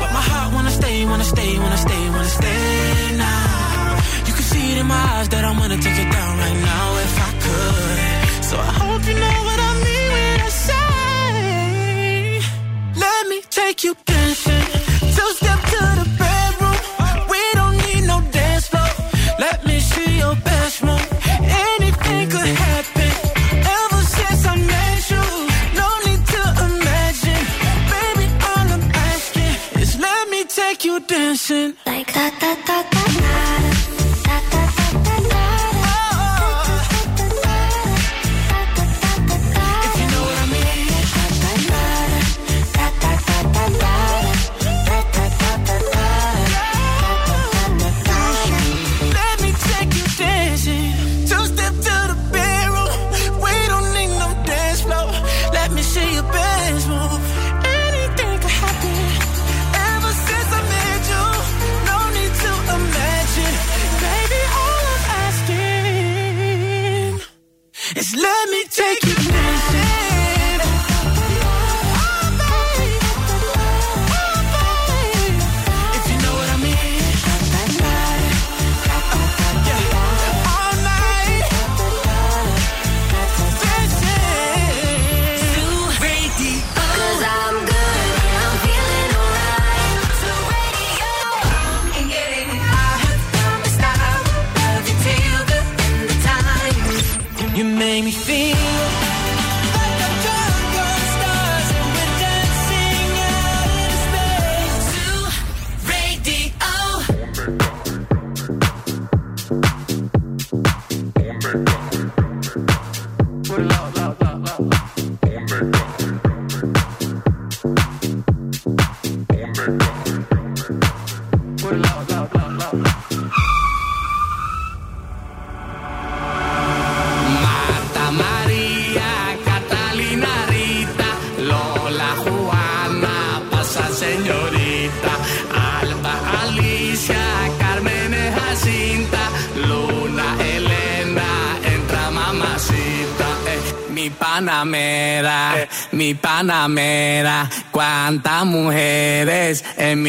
[0.00, 4.00] but my heart wanna stay, wanna stay, wanna stay, wanna stay now.
[4.26, 6.86] You can see it in my eyes that I wanna take it down right now
[7.06, 8.44] if I could.
[8.48, 9.71] So I hope you know what I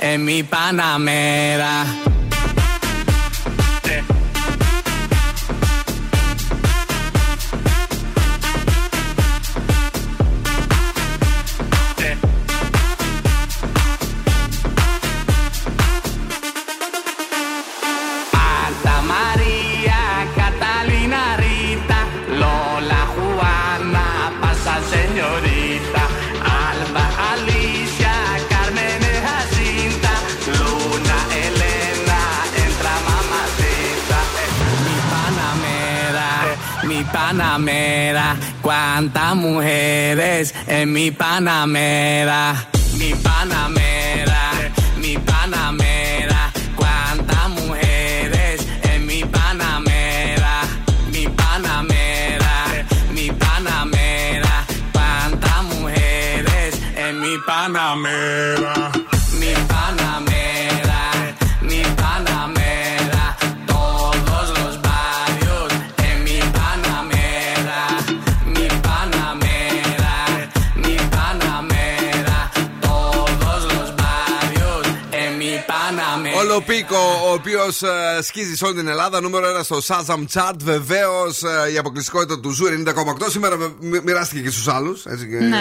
[0.00, 2.09] En mi Panamera.
[37.60, 42.54] Panamera, cuántas mujeres en mi Panamera,
[42.96, 43.79] mi Panamera,
[77.54, 77.82] οποίος
[78.26, 80.54] σκίζει σε όλη την Ελλάδα, νούμερο 1 στο Shazam Chart.
[80.62, 81.42] Βεβαίως
[81.74, 83.30] η αποκλειστικότητα του Zoo 90,8.
[83.30, 85.02] Σήμερα μοι- μοιράστηκε και στους άλλους.
[85.48, 85.56] Ναι.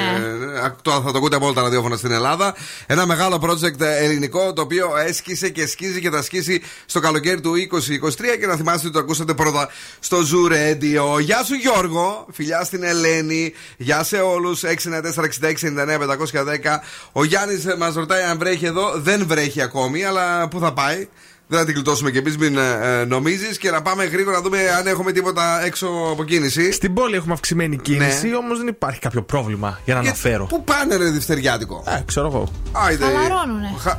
[0.64, 2.56] Ε, Τώρα θα το ακούτε από όλα τα ραδιόφωνα στην Ελλάδα.
[2.88, 7.54] Ένα μεγάλο project ελληνικό το οποίο έσκησε και σκίζει και θα σκίσει στο καλοκαίρι του
[7.56, 8.38] 2023.
[8.40, 9.70] Και να θυμάστε ότι το ακούσατε πρώτα
[10.00, 11.20] στο Zoo Radio.
[11.20, 13.54] Γεια σου Γιώργο, φιλιά στην Ελένη.
[13.78, 14.64] Γεια σε όλους.
[14.64, 16.82] 694-6699-510.
[17.12, 18.92] Ο Γιάννης μας ρωτάει αν βρέχει εδώ.
[18.96, 21.08] Δεν βρέχει ακόμη, αλλά πού θα πάει.
[21.52, 23.58] Δεν θα την κλειτώσουμε κι εμείς, μην ε, νομίζεις.
[23.58, 26.72] Και να πάμε γρήγορα να δούμε αν έχουμε τίποτα έξω από κίνηση.
[26.72, 30.46] Στην πόλη έχουμε αυξημένη κίνηση, όμως δεν υπάρχει κάποιο πρόβλημα για να αναφέρω.
[30.46, 32.52] Πού πάνε, ρε Δευτεριάτικο; Ε, ξέρω εγώ.
[32.72, 33.04] Άιντε.
[33.06, 33.74] Χαλαρώνουνε.
[33.80, 33.98] Χα-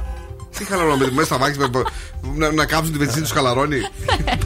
[0.60, 1.70] Τι χαλαρώνουμε, μέσα στα μάξι με-
[2.36, 3.80] να, να κάψουν τη βενζίνη τους χαλαρώνει.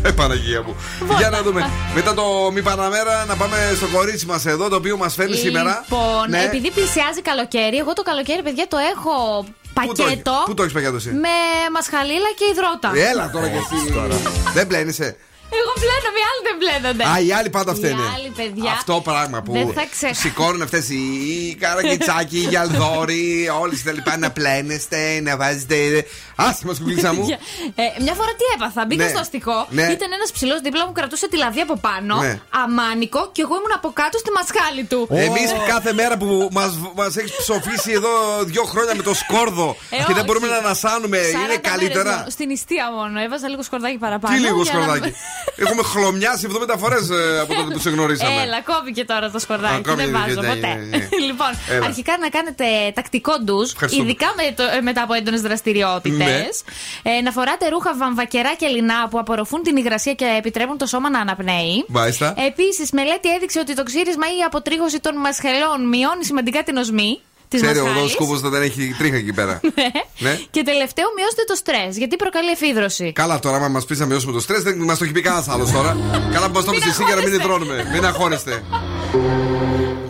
[0.06, 0.76] Ε, Παναγία μου.
[1.18, 1.70] Για να δούμε.
[1.94, 5.84] Μετά το μη Παναμέρα, να πάμε στο κορίτσι μας εδώ, το οποίο μας φέρνει σήμερα.
[5.88, 6.42] Λοιπόν, Ναι.
[6.42, 10.62] επειδή πλησιάζει καλοκαίρι, εγώ το καλοκαίρι, παιδιά, το έχω Πού το έχεις- πακέτο Πού το
[10.62, 11.28] έχεις πακέτο εσύ; με
[11.72, 13.08] μασχαλίλα και υδρότα.
[13.10, 13.92] Έλα τώρα και εσύ.
[14.56, 15.16] Δεν πλένεσαι.
[15.60, 17.04] Εγώ πλένομαι, οι άλλοι δεν πλένονται.
[17.12, 18.02] Α, οι άλλοι πάντα φταίνε.
[18.02, 18.72] Οι άλλοι, παιδιά.
[18.72, 20.20] Αυτό πράγμα που Δεν θα ξεχάσω.
[20.20, 26.06] σηκώνουν αυτές οι, οι καραγκιτσάκι, οι γυαλδόροι, όλοι τα λοιπά να πλένεστε, να βάζετε.
[26.36, 27.26] Άσε μας κουκλίτσα μου.
[27.74, 28.86] Ε, μια φορά τι έπαθα.
[28.86, 29.10] Μπήκα Ναι.
[29.10, 29.66] στο αστικό.
[29.70, 29.82] Ναι.
[29.82, 32.16] Ήταν ένας ψηλός δίπλα μου, κρατούσε τη λαβή από πάνω.
[32.20, 32.40] Ναι.
[32.64, 35.08] Αμάνικο και εγώ ήμουν από κάτω στη μασχάλη του.
[35.10, 38.10] Εμείς κάθε μέρα που μας μας έχεις ψοφήσει εδώ
[38.44, 40.24] δύο χρόνια με το σκόρδο Ε, και δεν όχι.
[40.24, 42.14] μπορούμε να ανασάνουμε, 40 είναι μέρες καλύτερα.
[42.16, 42.30] μόνο.
[42.30, 43.20] Στην ιστία μόνο.
[43.20, 44.34] Έβαζα λίγο σκορδάκι παραπάνω.
[44.34, 45.14] Τι λίγο για να- σκορδάκι.
[45.56, 47.00] Έχουμε χλωμιάσει 70 φορές
[47.42, 48.42] από τότε που σε γνωρίσαμε.
[48.42, 49.74] Έλα, κόβηκε τώρα το σκορδάκι.
[49.74, 50.66] Α, κόβηκε, δεν βάζω ναι, ποτέ.
[50.74, 51.08] ναι, ναι.
[51.28, 51.84] λοιπόν, Έλα.
[51.86, 52.64] αρχικά να κάνετε
[52.94, 54.04] τακτικό ντουζ, Ευχαριστούμε.
[54.08, 56.62] ειδικά με το- ε, μετά από έντονες δραστηριότητες.
[57.02, 57.12] Ναι.
[57.16, 61.10] Ε, να φοράτε ρούχα βαμβακερά και λινά που απορροφούν την υγρασία και επιτρέπουν το σώμα
[61.10, 61.84] να αναπνέει.
[61.88, 62.34] Μάλιστα.
[62.46, 67.20] Επίσης, μελέτη έδειξε ότι το ξύρισμα ή η αποτρίχωση των μασχελών μειώνει σημαντικά την οσμή.
[67.48, 68.12] Της Ξέρει ο μασχάλης.
[68.12, 69.60] σκούπο δεν έχει τρίχα εκεί πέρα.
[70.24, 70.38] ναι.
[70.50, 73.12] Και τελευταίο, μειώστε το στρες, γιατί προκαλεί εφίδρωση.
[73.12, 75.48] Καλά τώρα, άμα μας πεις να μειώσουμε το στρες, δεν μας το έχει πει κανένας
[75.48, 75.96] άλλος τώρα.
[76.34, 77.88] Καλά που μας το πεις εσύ για να μην υδρώνουμε.
[77.92, 78.62] Μην αγχώνεστε.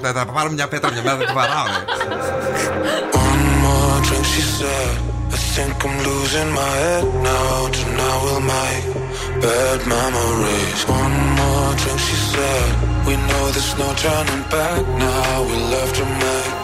[0.03, 1.65] Θα, θα πάρουμε μια πέτρα μια μέρα, θα την βαράω.
[1.67, 1.85] ρε.
[3.27, 4.95] One more drink, she said.
[5.37, 7.55] I think I'm losing my head now.
[7.79, 8.85] Tonight we'll make
[9.45, 10.81] bad memories.
[11.03, 12.69] One more drink, she said.
[13.09, 15.33] We know there's no turning back now.
[15.49, 16.64] We love to make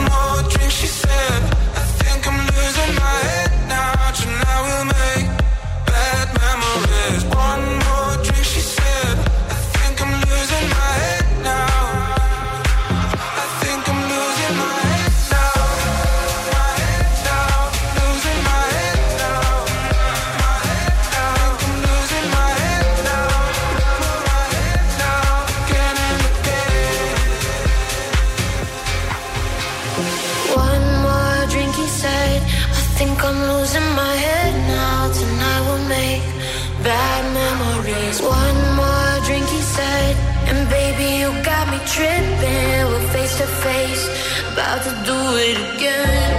[42.41, 44.03] We're face to face,
[44.51, 46.33] about to do it again,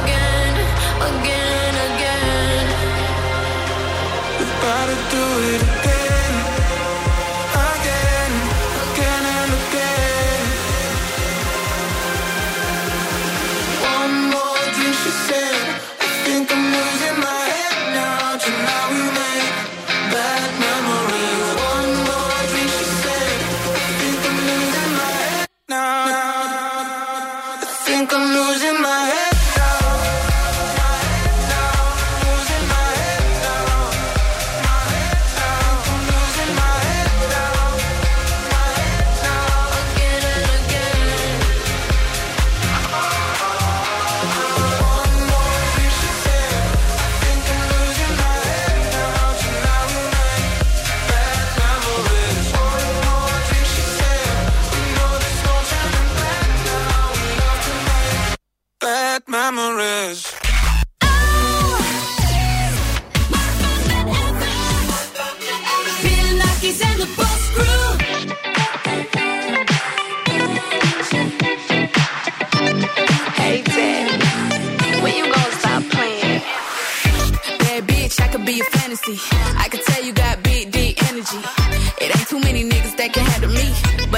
[0.00, 0.54] again,
[1.10, 2.66] again, again.
[4.40, 5.81] About to do it again,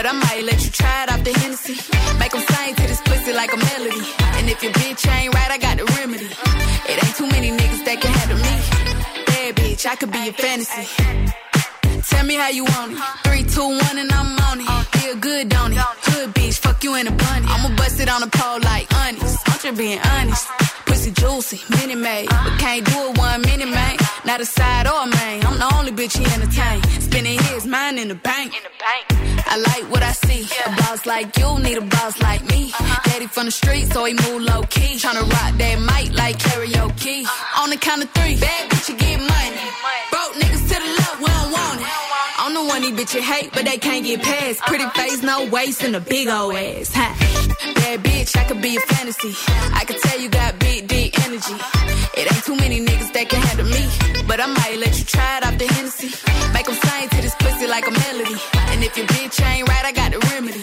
[0.05, 1.80] But I might let you try it off the Hennessy.
[2.18, 4.05] Make them sing to this pussy like a melody.
[4.36, 6.28] And if your bitch ain't right, I got the remedy.
[6.90, 8.55] It ain't too many niggas that can handle me.
[9.24, 10.84] Bad bitch, I could be a fantasy.
[12.11, 12.98] Tell me how you want it.
[13.24, 14.86] Three, two, one, and I'm on it.
[14.98, 15.78] Feel good, don't it?
[15.78, 17.46] Hood bitch, fuck you in a bunny.
[17.48, 19.40] I'ma bust it on the pole like honest.
[19.48, 20.46] I'm just being honest.
[20.84, 22.28] Pussy juicy, mini made.
[22.28, 24.03] But can't do it one minute, man.
[24.25, 25.45] Not a side or a main.
[25.45, 26.83] I'm the only bitch he entertain.
[27.01, 28.57] Spending his mind in the bank.
[28.57, 29.45] In the bank.
[29.47, 30.49] I like what I see.
[30.49, 30.72] Yeah.
[30.72, 32.72] A boss like you need a boss like me.
[32.72, 33.01] Uh-huh.
[33.05, 34.97] Daddy from the street, so he move low key.
[34.97, 37.25] Tryna rock that mic like karaoke.
[37.25, 37.62] Uh-huh.
[37.62, 39.61] On the count of three, bad bitch, you get money.
[40.11, 41.87] Broke niggas to the left, we don't want it.
[42.39, 44.61] I'm the one these bitches hate, but they can't get past.
[44.61, 44.68] Uh-huh.
[44.68, 46.95] Pretty face, no waist, and a big old ass.
[46.95, 47.07] Ha.
[47.77, 49.35] Bad bitch, I could be a fantasy.
[49.75, 51.55] I could tell you got big, deep energy.
[52.17, 53.85] It ain't too many niggas that can handle me.
[54.27, 56.11] But I might let you try it off the Hennessy.
[56.53, 58.37] Make them sing to this pussy like a melody.
[58.71, 60.62] And if your bitch ain't right, I got the remedy.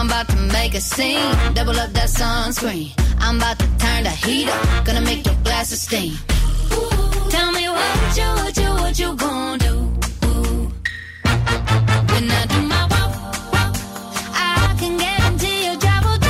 [0.00, 1.30] I'm about to make a scene.
[1.52, 2.90] Double up that sunscreen.
[3.18, 4.86] I'm about to turn the heat up.
[4.86, 6.14] Gonna make your glasses steam.
[6.72, 9.74] Ooh, tell me what you, what you, what you gonna do?
[10.24, 10.72] Ooh.
[12.12, 13.12] When I do my walk,
[13.52, 13.76] walk,
[14.32, 16.20] I can guarantee your job will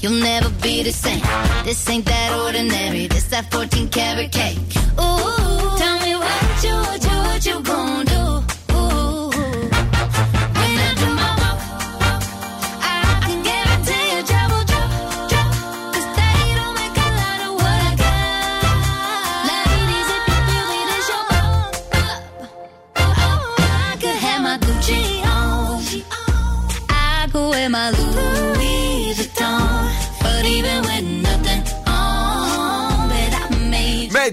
[0.00, 1.22] you'll never be the same.
[1.64, 3.06] This ain't that ordinary.
[3.06, 4.58] This that 14 karat cake.
[4.98, 5.39] Ooh,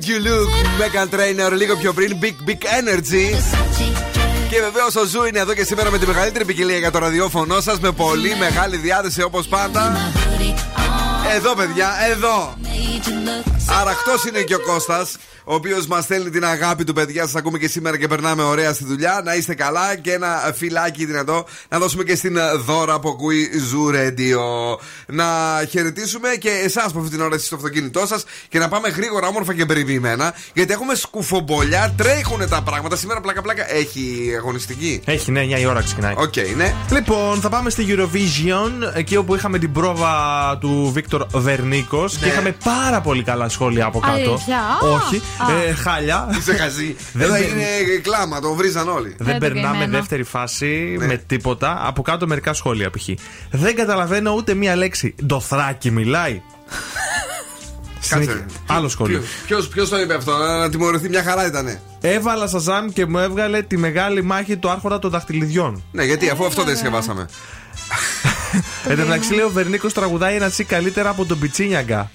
[0.07, 3.35] you look, Meghan Trainor, λίγο πιο πριν, Big Big Energy.
[4.49, 7.61] Και βεβαίως ο Zoo είναι εδώ και σήμερα με τη μεγαλύτερη ποικιλία για το ραδιόφωνο
[7.61, 10.11] σας με πολύ μεγάλη διάθεση όπως πάντα.
[11.35, 12.57] Εδώ, παιδιά, εδώ.
[13.81, 15.17] Αραχτό είναι και ο Κώστας
[15.49, 17.21] ο οποίος μας στέλνει την αγάπη του, παιδιά.
[17.25, 19.21] Σας ακούμε και σήμερα και περνάμε ωραία στη δουλειά.
[19.25, 23.95] Να είστε καλά και ένα φιλάκι δυνατό να δώσουμε και στην Δώρα που ακούει Zoo
[23.95, 24.39] Radio.
[25.07, 25.25] Να
[25.69, 29.27] χαιρετήσουμε και εσάς που αυτή την ώρα είστε στο αυτοκίνητό σας και να πάμε γρήγορα,
[29.27, 30.33] όμορφα και περιποιημένα.
[30.53, 32.95] Γιατί έχουμε κουτσομπολιά, τρέχουν τα πράγματα.
[32.95, 35.01] Σήμερα πλάκα-πλάκα έχει αγωνιστική.
[35.05, 36.13] Έχει, ναι, 9 η ώρα ξεκινάει.
[36.17, 36.73] Οκ, ναι.
[36.91, 40.13] Λοιπόν, θα πάμε στη Eurovision, εκεί όπου είχαμε την πρόβα
[40.59, 42.31] του Βίκτορ Βερνίκος και Ναι.
[42.31, 44.13] είχαμε πάρα πολύ καλά σχόλια από κάτω.
[44.13, 45.36] Αλήθεια; Όχι, Α.
[45.68, 46.35] ε, χάλια.
[46.38, 46.95] Είσαι χαζή.
[47.14, 47.65] Δεν Εδώ μπαι- είναι
[48.01, 49.15] κλάμα, το βρίζαν όλοι.
[49.19, 49.91] Δεν το περνάμε καημένο.
[49.97, 51.05] δεύτερη φάση Ναι.
[51.05, 51.80] με τίποτα.
[51.84, 53.07] Από κάτω μερικά σχόλια π.χ.
[53.51, 55.15] Δεν καταλαβαίνω ούτε μία λέξη.
[55.26, 56.41] Ντοθράκι μιλάει.
[57.99, 58.45] Συνέχεια.
[58.68, 59.22] Άλλο σχόλιο.
[59.72, 61.81] Ποιο το είπε αυτό, να, να τιμωρηθεί μια χαρά ήτανε.
[62.01, 65.84] Έβαλα Σαζάμ και μου έβγαλε τη μεγάλη μάχη του άρχοντα των δαχτυλιδιών.
[65.91, 67.26] Ναι, γιατί αφού αυτό δεν διασκευάσαμε.
[68.89, 72.11] Εν τω μεταξύ, λέει ο Βερνίκος τραγουδάει ένα τσι καλύτερα από τον Πιτσίνιαγκα.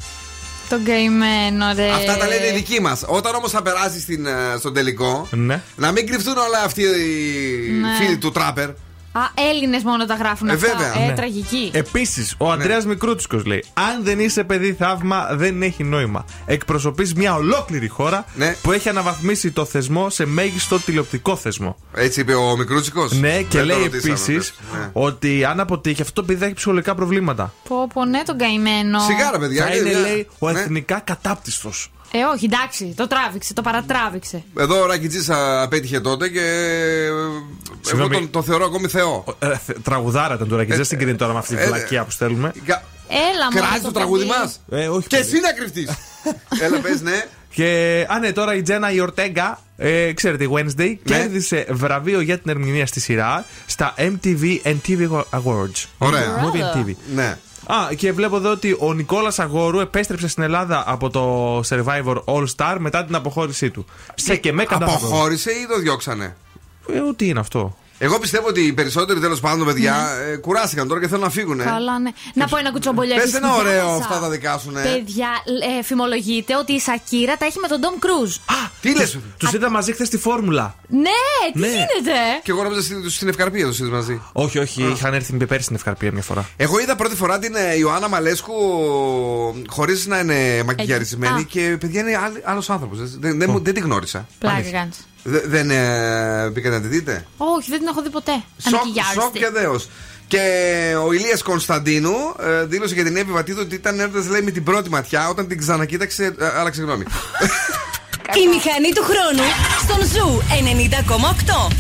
[0.73, 1.91] Τον καημένο, ρε.
[1.91, 3.03] Αυτά τα λένε οι δικοί μας.
[3.07, 5.63] Όταν όμως θα περάσει στην, ε, στον τελικό, Ναι.
[5.77, 7.89] να μην κρυφτούν όλα αυτοί οι Ναι.
[8.05, 8.69] φίλοι του τράπερ.
[9.13, 9.21] Α,
[9.51, 10.67] Έλληνες μόνο τα γράφουν Ε, αυτά.
[10.69, 11.03] βέβαια.
[11.03, 11.15] Ε, Ναι.
[11.15, 11.71] τραγική.
[11.75, 16.25] Επίσης, ο Αντρέα Μικρούτσικος λέει: Αν δεν είσαι παιδί θαύμα, δεν έχει νόημα.
[16.47, 18.57] Εκπροσωπείς μια ολόκληρη χώρα Ναι.
[18.63, 21.77] που έχει αναβαθμίσει το θεσμό σε μέγιστο τηλεοπτικό θεσμό.
[21.95, 23.13] Έτσι είπε ο Μικρούτσικος.
[23.13, 24.91] Ναι, και λέει επίσης Ναι.
[24.93, 27.53] ότι αν αποτύχει, αυτό το παιδί θα έχει ψυχολογικά προβλήματα.
[27.69, 28.99] Πω, πω, ναι, τον καημένο.
[29.01, 29.65] Σιγάρα, παιδιά.
[29.65, 29.99] Θα και- είναι, ναι.
[30.01, 30.61] λέει, ο Ναι.
[30.61, 31.91] εθνικά κατάπτυστος.
[32.15, 34.43] Ε, όχι, εντάξει, το τράβηξε, το παρατράβηξε.
[34.59, 35.31] Εδώ ο Ρακιτζής
[35.63, 36.41] απέτυχε τότε και.
[36.41, 37.43] ε, Εγώ
[37.81, 38.15] Συγγνώμη.
[38.15, 39.25] τον, τον θεωρώ ακόμη Θεό.
[39.83, 42.53] Τραγουδάρα ήταν τώρα και δεν συγκρίνει τώρα με αυτή τη ε, βλακία που στέλνουμε.
[42.65, 44.61] Κα- Έλα, μόνο Κράζει το τραγούδι μας.
[44.71, 45.07] Ε, όχι.
[45.07, 45.91] Και εσύ να κρυφτείς.
[46.65, 47.25] Έλα, πες, ναι.
[47.55, 50.95] Και, α, ναι, τώρα η Τζένα η Ορτέγκα, ε, ξέρετε, η Wednesday, Ναι.
[51.19, 55.85] κέρδισε βραβείο για την ερμηνεία στη σειρά στα MTV and TV Awards.
[55.99, 56.41] Ωραία.
[56.45, 56.93] Movie and TV.
[57.15, 57.39] Ναι.
[57.67, 62.45] Α, και βλέπω εδώ ότι ο Νικόλας Αγόρου επέστρεψε στην Ελλάδα από το Survivor All
[62.57, 63.85] Star μετά την αποχώρησή του.
[64.15, 66.37] Σε και με κατά Αποχώρησε ή το διώξανε;
[66.89, 67.77] Ε, τι είναι αυτό.
[68.05, 71.59] Εγώ πιστεύω ότι οι περισσότεροι τέλος πάντων παιδιά ε, κουράστηκαν τώρα και θέλουν να φύγουν.
[71.59, 72.11] Καλά, ναι.
[72.35, 73.21] Να πω ένα κουτσομπολιάκι.
[73.21, 73.97] Πες ένα στην ωραίο διάβασα.
[74.05, 74.83] αυτά τα δικά σου, ναι.
[74.83, 75.29] Παιδιά,
[75.79, 78.37] ε, φημολογείται ότι η Σακύρα τα έχει με τον Ντόμ Κρούζ.
[78.81, 79.19] Τι λες.
[79.39, 80.75] Του είδα μαζί χθες στη φόρμουλα.
[80.89, 81.01] Ναι,
[81.53, 81.67] τι Ναι.
[81.67, 84.21] γίνεται; Και εγώ νόμιζα στην, στην Ευκαρπία τους είδες μαζί.
[84.33, 86.49] Όχι, όχι, είχαν έρθει με πέρυσι στην Ευκαρπία μια φορά.
[86.57, 88.53] Εγώ είδα πρώτη φορά την ε, Ιωάννα Μαλέσκου
[89.69, 91.45] χωρίς να είναι μακιγιαρισμένη Α.
[91.49, 92.99] και παιδιά είναι άλλος άνθρωπος.
[93.19, 94.27] Δεν, δεν, μου- δεν τη γνώρισα.
[94.39, 94.97] Πλάκα κάνεις.
[94.97, 98.43] Δε- δεν ε, πήγατε να τη δείτε; Όχι, δεν την έχω δει ποτέ.
[98.59, 99.21] Σοκ, Αμακιγιάριστη.
[99.21, 99.89] σοκ και δέος.
[100.27, 100.41] Και
[101.07, 104.65] ο Ηλίας Κωνσταντίνου ε, δήλωσε για την Εύη Βατίδου ότι ήταν έρωτα λέει με την
[104.65, 105.29] πρώτη ματιά.
[105.29, 107.05] Όταν την ξανακοίταξε, ε, άλλαξε γνώμη.
[108.45, 109.49] Η μηχανή του χρόνου
[109.83, 110.43] στον Zoo
[111.71, 111.73] 90,8.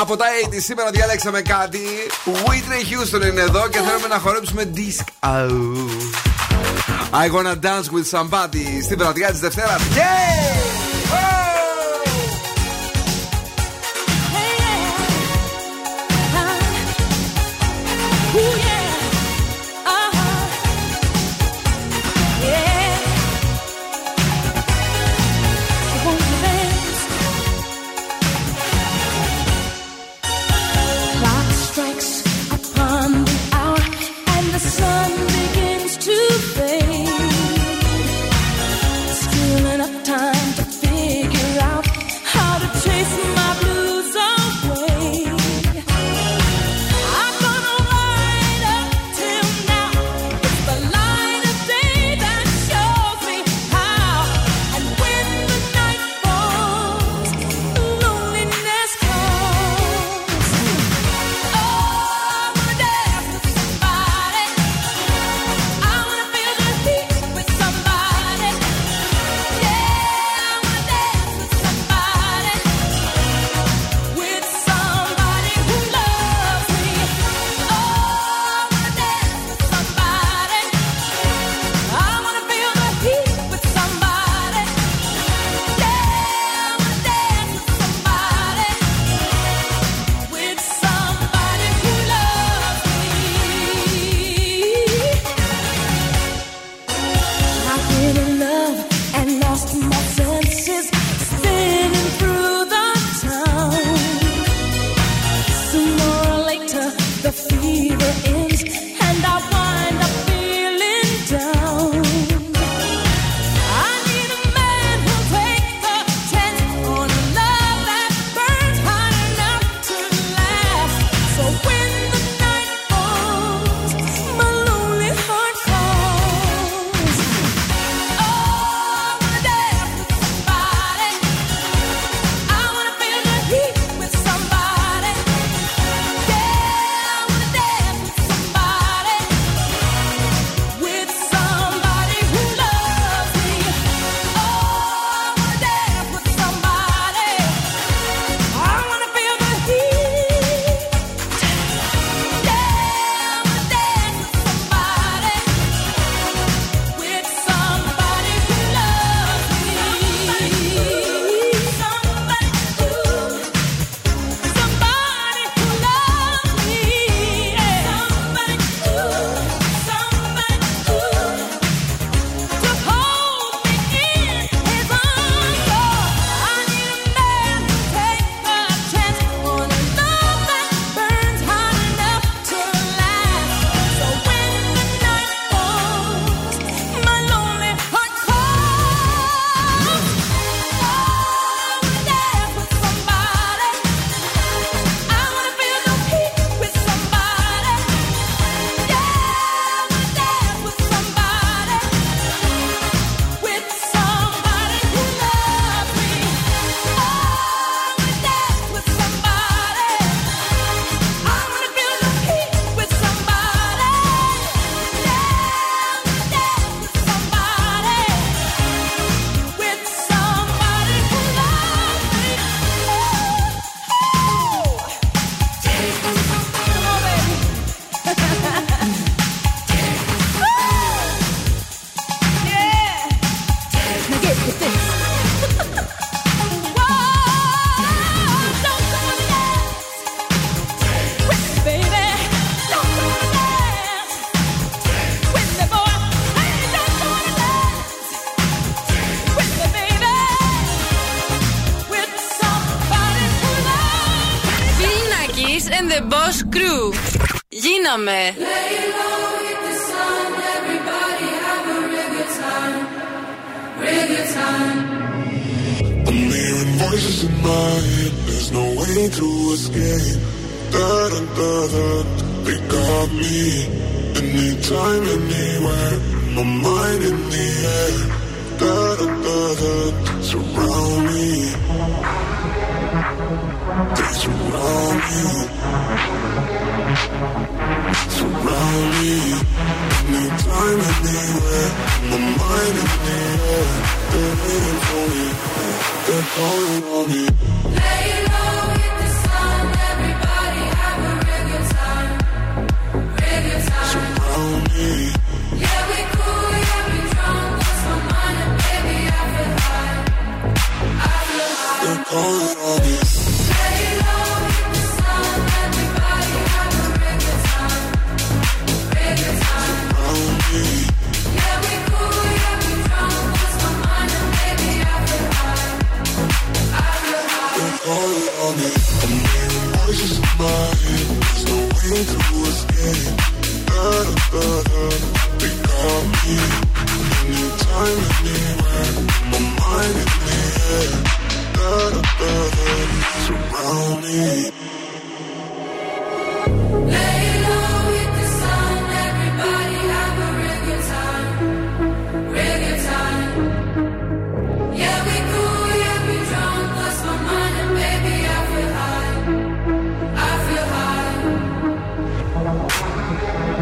[0.00, 1.80] Από τα 80 σήμερα διαλέξαμε κάτι.
[2.24, 5.04] Whitney Houston είναι εδώ και θέλουμε να χορέψουμε disc.
[5.20, 5.46] Oh.
[7.12, 9.80] I wanna dance with somebody στην βραδιά της Δευτέρας.
[9.94, 11.45] Yeah!
[18.36, 18.65] Ooh, yeah.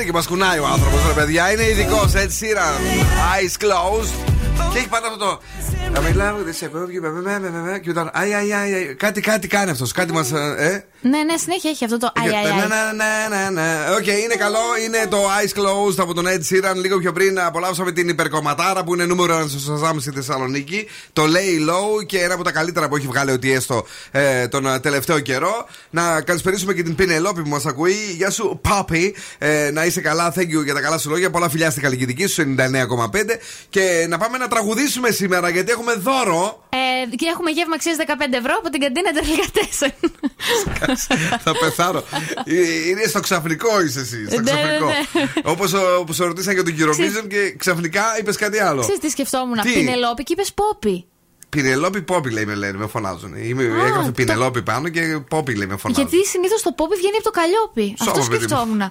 [0.00, 1.52] Ξέρει και μας κουνάει ο άνθρωπος, ρε παιδιά.
[1.52, 2.80] Είναι ειδικός, Ed Sheeran.
[3.32, 4.12] Eyes closed.
[4.72, 5.40] Και έχει πάντα αυτό το.
[5.92, 7.00] Να μιλάμε, δεν σε κόβει,
[7.82, 8.10] και όταν.
[8.12, 8.94] Αϊ, αϊ, αϊ, αϊ.
[8.94, 9.92] Κάτι, κάτι κάνει αυτός.
[9.92, 10.32] Κάτι μας.
[10.32, 12.52] Ε, Ναι, ναι, συνέχεια έχει αυτό το αι, αι, αι.
[12.52, 13.94] Ναι, ναι, ναι, ναι, ναι.
[13.98, 14.58] Οκ, είναι καλό.
[14.84, 16.74] Είναι το Eyes Closed από τον Ed Sheeran.
[16.74, 20.86] Λίγο πιο πριν απολαύσαμε την υπερκομματάρα που είναι νούμερο ένα στο Shazam στη Θεσσαλονίκη.
[21.12, 24.66] Το Lay Low και ένα από τα καλύτερα που έχει βγάλει ο Tiësto ε, τον
[24.66, 25.66] ε, τελευταίο καιρό.
[25.90, 27.96] Να καλησπερίσουμε και την Πηνελόπη που μας ακούει.
[28.16, 29.10] Γεια σου, Πόπη.
[29.38, 31.30] Ε, να είσαι καλά, thank you για τα καλά σου λόγια.
[31.30, 33.38] Πολλά φιλιά στην καλλιτική σου 99,5.
[33.68, 36.64] Και να πάμε να τραγουδήσουμε σήμερα γιατί έχουμε δώρο.
[36.68, 39.92] Ε, και έχουμε γεύμα αξία 15 ευρώ από την καντίνα Τερλικατέσεν.
[41.44, 42.04] Θα πεθάρω.
[42.44, 44.26] Ε, Είναι στο ξαφνικό είσαι εσύ.
[44.30, 44.86] Στο Ναι, ναι, ξαφνικό.
[44.86, 45.50] ναι.
[45.50, 45.72] Όπως
[46.06, 48.80] που σε ρωτήσαν για τον Eurovision και ξαφνικά είπες κάτι άλλο.
[48.80, 51.04] Ξέρεις τι σκεφτόμουν, Τι; Πινελόπη και είπες Πόπι.
[51.48, 53.34] Πινελόπη Πόπι λέει με λένε, με φωνάζουν.
[53.36, 56.06] Είμαι, Α, έγραφε το- Πινελόπη πάνω και Πόπι λέει με φωνάζουν.
[56.08, 57.96] Γιατί συνήθως το Πόπι βγαίνει από το Καλλιόπι.
[57.98, 58.48] Σώμα, Αυτό παιδί μου.
[58.48, 58.80] σκεφτόμουν.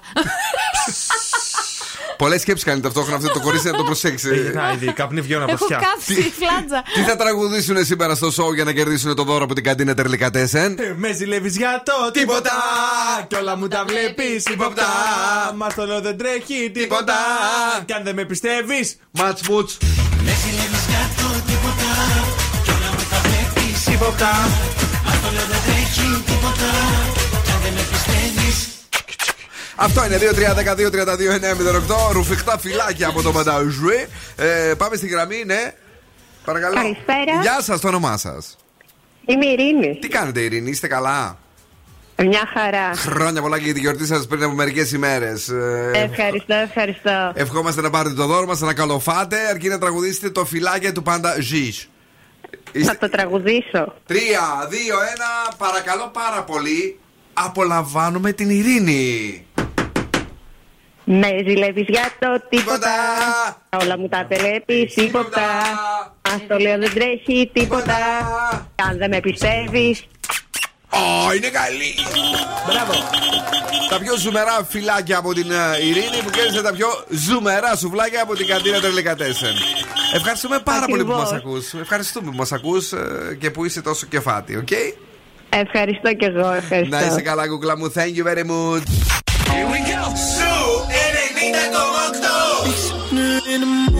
[2.18, 4.28] Πολλές σκέψεις κάνει ταυτόχρονα αυτό το κορίτσι να το προσέξει.
[4.54, 5.78] Να, ήδη καπνί βγαίνουν από Έχω αυτιά.
[5.90, 6.82] κάψει τη φλάτζα.
[6.94, 10.76] Τι θα τραγουδήσουν σήμερα στο show για να κερδίσουν το δώρο από την καντίνα Τερλικατέσεν.
[10.78, 12.50] Ε, Με ζηλεύεις για το τίποτα!
[13.28, 14.86] Κι όλα μου τα βλέπεις ύποπτα!
[15.56, 17.14] Μα το λέω δεν τρέχει τίποτα!
[17.84, 19.78] Κι αν δεν με πιστεύεις, Ματς μουτς.
[20.24, 21.90] Με ζηλεύεις για το τίποτα
[22.64, 24.30] Κι όλα μου τα βλέπεις ύποπτα
[25.06, 26.70] Μα το λέω δεν τρέχει τίποτα
[27.44, 28.56] Κι αν δεν με πιστεύεις
[29.82, 30.18] Αυτό είναι
[32.08, 32.12] 2-3-12-32-9-08.
[32.12, 34.08] Ρουφιχτά φυλάκια από το Μανταζουέ.
[34.36, 35.72] Ε, πάμε στη γραμμή, ναι.
[36.44, 36.74] Παρακαλώ.
[36.74, 37.40] Καλησπέρα.
[37.40, 38.56] Γεια σας, το όνομά σας.
[39.26, 39.98] Είμαι η Ειρήνη.
[40.00, 41.38] Τι κάνετε, Ειρήνη, είστε καλά;
[42.16, 42.94] Μια χαρά.
[42.94, 45.48] Χρόνια πολλά και για τη γιορτή σας πριν από μερικές ημέρες.
[45.92, 47.32] Ευχαριστώ, ευχαριστώ.
[47.34, 51.36] Ευχόμαστε να πάρετε το δώρο μας, να καλοφάτε, αρκεί να τραγουδήσετε το φυλάκια του πάντα
[51.40, 51.72] Ζή.
[52.84, 53.94] Θα το τραγουδήσω.
[54.06, 56.98] Τρία, δύο, ένα, παρακαλώ πάρα πολύ.
[57.32, 59.44] Απολαμβάνουμε την ειρήνη.
[61.12, 62.90] Με ζηλεύεις για το τίποτα.
[63.82, 65.40] Όλα μου τα τελέπεις ύποπτα.
[66.22, 67.96] Ας το λέω δεν τρέχει τίποτα.
[68.74, 70.04] Κι αν δεν με πιστεύεις.
[70.90, 71.94] Ω, είναι καλή.
[72.66, 72.92] Μπράβο.
[73.90, 78.34] Τα πιο ζουμερά φυλάκια από την ε, Ειρήνη που κέρδισε τα πιο ζουμερά σουβλάκια από
[78.34, 79.54] την καντίνα Τερλικατέσεν.
[80.14, 81.30] Ευχαριστούμε πάρα πολύ που Ακριβώς.
[81.32, 81.74] μας ακούς.
[81.74, 84.68] Ευχαριστούμε που μας ακούς ε, και που είσαι τόσο κεφάτη, οκ;
[85.48, 86.96] Ευχαριστώ κι εγώ, ευχαριστώ.
[86.96, 87.92] Να είσαι καλά, κουκλά μου.
[87.96, 88.82] Thank you very much.
[89.52, 90.59] Here we go
[91.50, 93.99] Zoo 90,8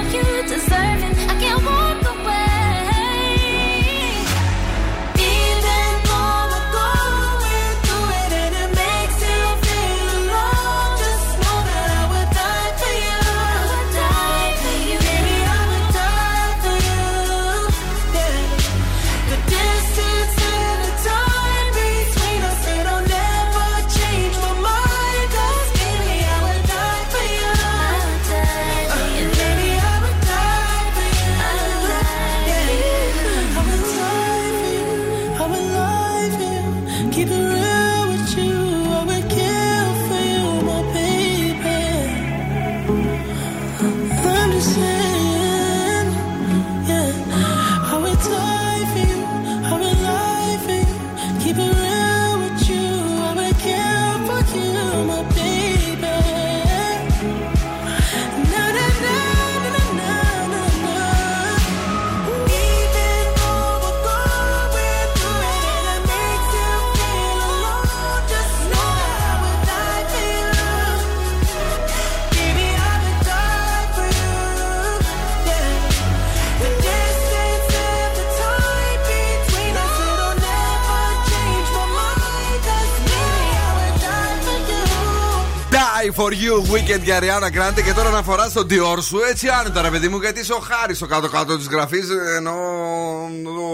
[86.15, 89.81] for you, weekend για Ariana Grande και τώρα να φορά τον Dior σου έτσι άνετα,
[89.81, 92.07] ρε παιδί μου, γιατί είσαι ο Χάρης στο κάτω-κάτω της γραφής.
[92.37, 92.51] Ενώ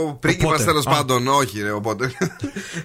[0.08, 0.90] ο πρίγκιπας Οπότε, τέλος α.
[0.90, 2.12] πάντων, όχι, ρε, οπότε.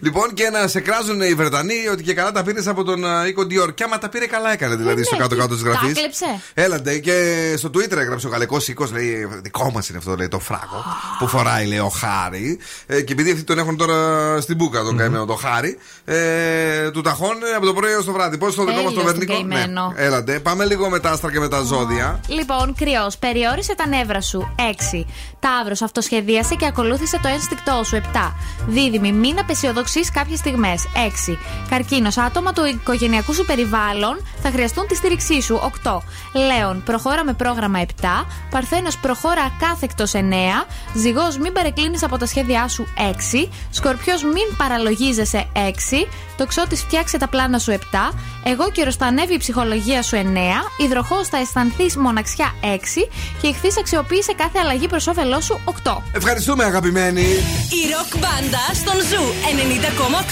[0.01, 3.27] λοιπόν, και να σε κράζουν οι Βρετανοί ότι και καλά τα πήρες από τον α,
[3.27, 3.75] οίκο Dior.
[3.75, 5.91] Και άμα τα πήρε, καλά έκανε δηλαδή στο ναι, κάτω-κάτω της τα γραφής.
[5.91, 6.41] έκλεψε.
[6.55, 10.39] Έλαντε και στο Twitter έγραψε ο γαλλικός οίκος, λέει δικό μας είναι αυτό, λέει το
[10.39, 10.85] φράγκο
[11.19, 12.59] που φοράει, λέει ο Χάρη.
[12.87, 17.01] Ε, και επειδή αυτοί τον έχουν τώρα στην μπουκα τον καημένο το Χάρη, ε, του
[17.01, 18.39] ταχώνει από το πρωί έως το βράδυ.
[18.39, 19.61] Πώς στο δικό μας το Τέλειος βερνίκο.
[19.63, 19.93] τον καημένο.
[19.97, 22.21] Έλαντε, πάμε λίγο με τα άστρα και με τα ζώδια.
[22.27, 24.55] Λοιπόν, κρυός, περιόρισε τα νεύρα σου.
[24.57, 25.07] 6.
[25.41, 27.97] Ταύρος, αυτοσχεδίασε και ακολούθησε το ένστικτό σου.
[27.97, 28.35] 7.
[28.67, 30.85] Δίδυμη, μην απεσιοδοξείς κάποιες στιγμές.
[30.95, 31.39] 6.
[31.69, 35.61] Καρκίνος, άτομα του οικογενειακού σου περιβάλλον θα χρειαστούν τη στήριξή σου.
[35.85, 36.03] 8.
[36.33, 38.27] Λέων, προχώρα με πρόγραμμα 7.
[38.51, 40.67] Παρθένος, προχώρα κάθεκτος 9.
[40.95, 43.49] Ζυγός, μην παρεκκλίνεις από τα σχέδιά σου 6.
[43.71, 46.09] Σκορπιός, μην παραλογίζεσαι 6.
[46.37, 48.13] Τοξότης, φτιάξε τα πλάνα σου 7.
[48.45, 50.85] Αιγόκερω θα ανέβει η ψυχολογία σου 9.
[50.85, 53.09] Υδροχόε, θα αισθανθείς μοναξιά 6.
[53.41, 56.03] Και Ιχθύ, αξιοποίησε κάθε αλλαγή προς όφελός σου 8.
[56.13, 57.21] Ευχαριστούμε, αγαπημένοι.
[57.21, 59.25] Η ροκ μπάντα στον Zoo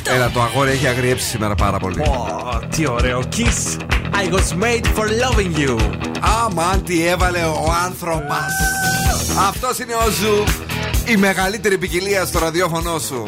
[0.08, 0.14] 90,8.
[0.14, 2.00] Έλα, το αγόρι έχει αγριέψει σήμερα πάρα πολύ.
[2.00, 3.22] Ω, τι ωραίο.
[3.36, 3.80] Kiss.
[4.22, 5.76] I was made for loving you.
[6.44, 8.52] Αμάν, τι έβαλε ο άνθρωπος.
[9.48, 10.44] Αυτός είναι ο Zoo.
[11.12, 13.24] Η μεγαλύτερη ποικιλία στο ραδιόφωνο σου.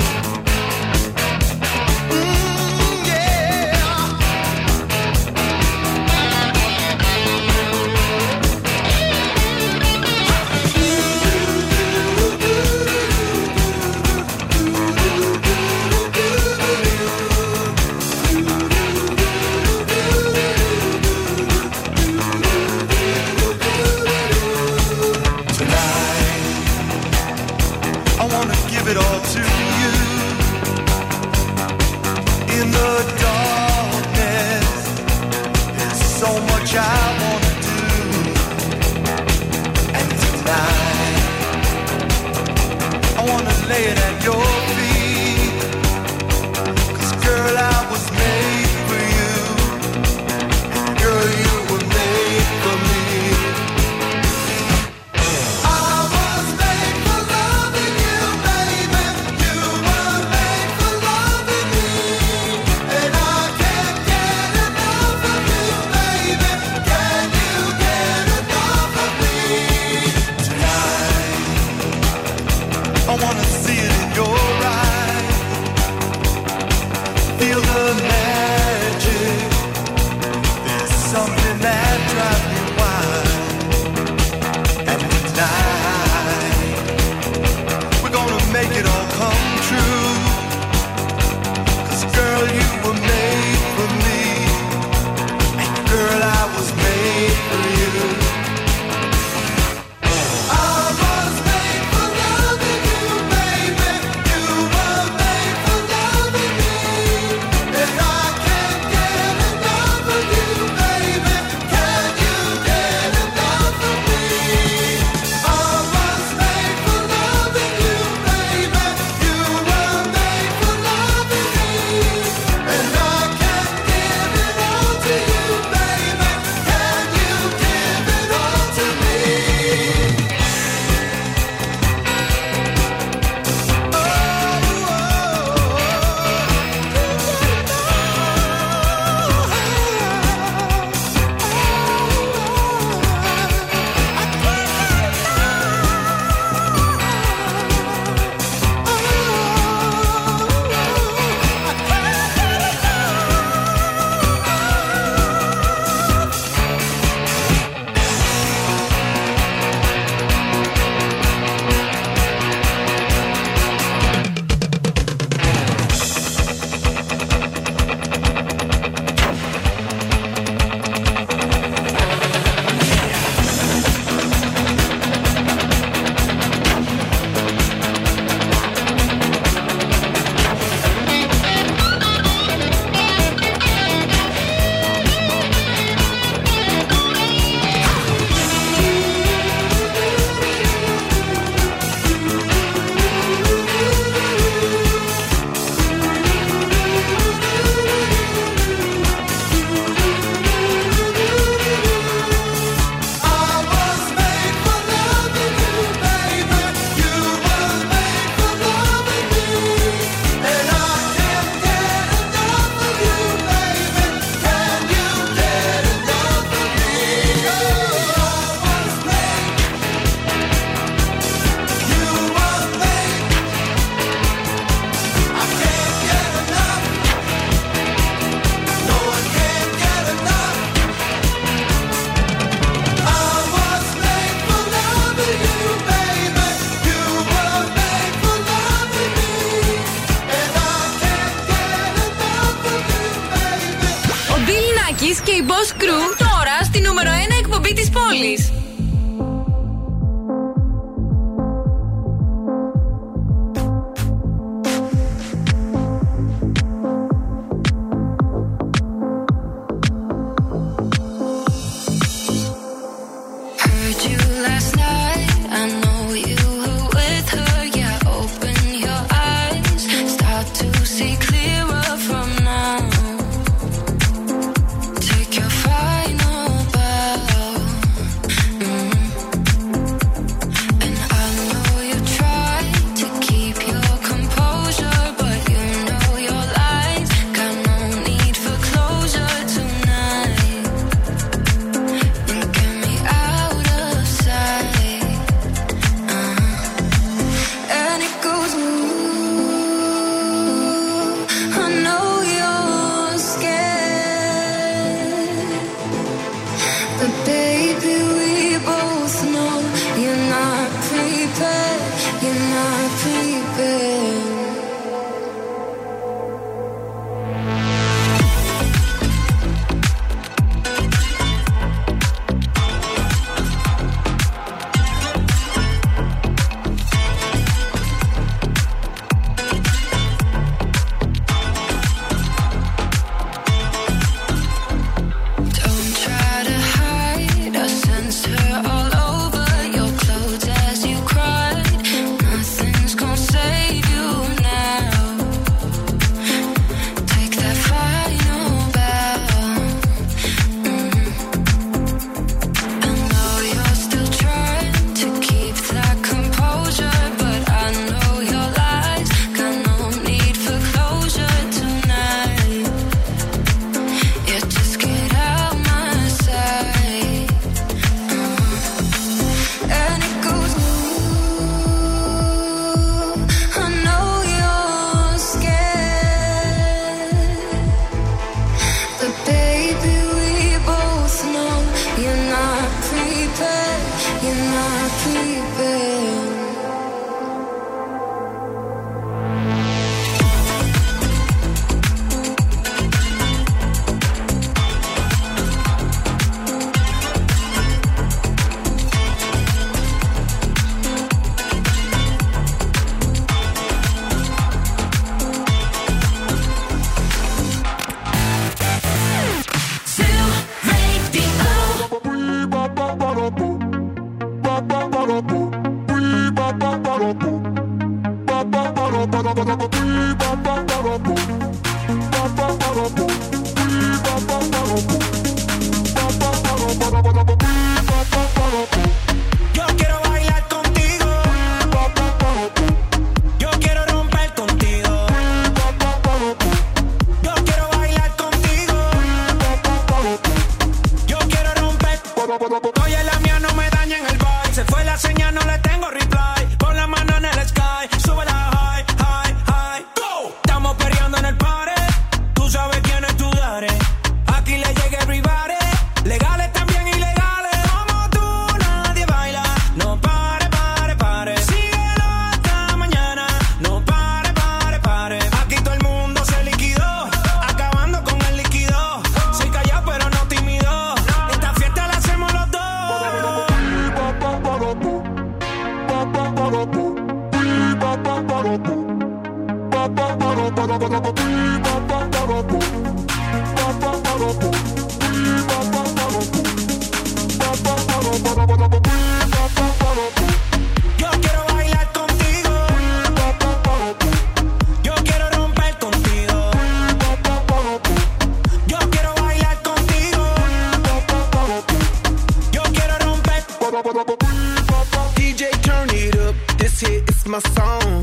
[507.32, 508.02] my song.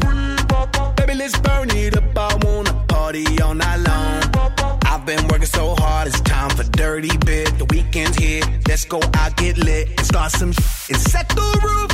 [0.95, 2.18] Baby, let's burn it up.
[2.18, 4.80] I wanna party all night long.
[4.85, 7.56] I've been working so hard, it's time for dirty bit.
[7.60, 10.95] The weekend's here, let's go out, get lit, and start some shit.
[10.95, 11.89] And set the roof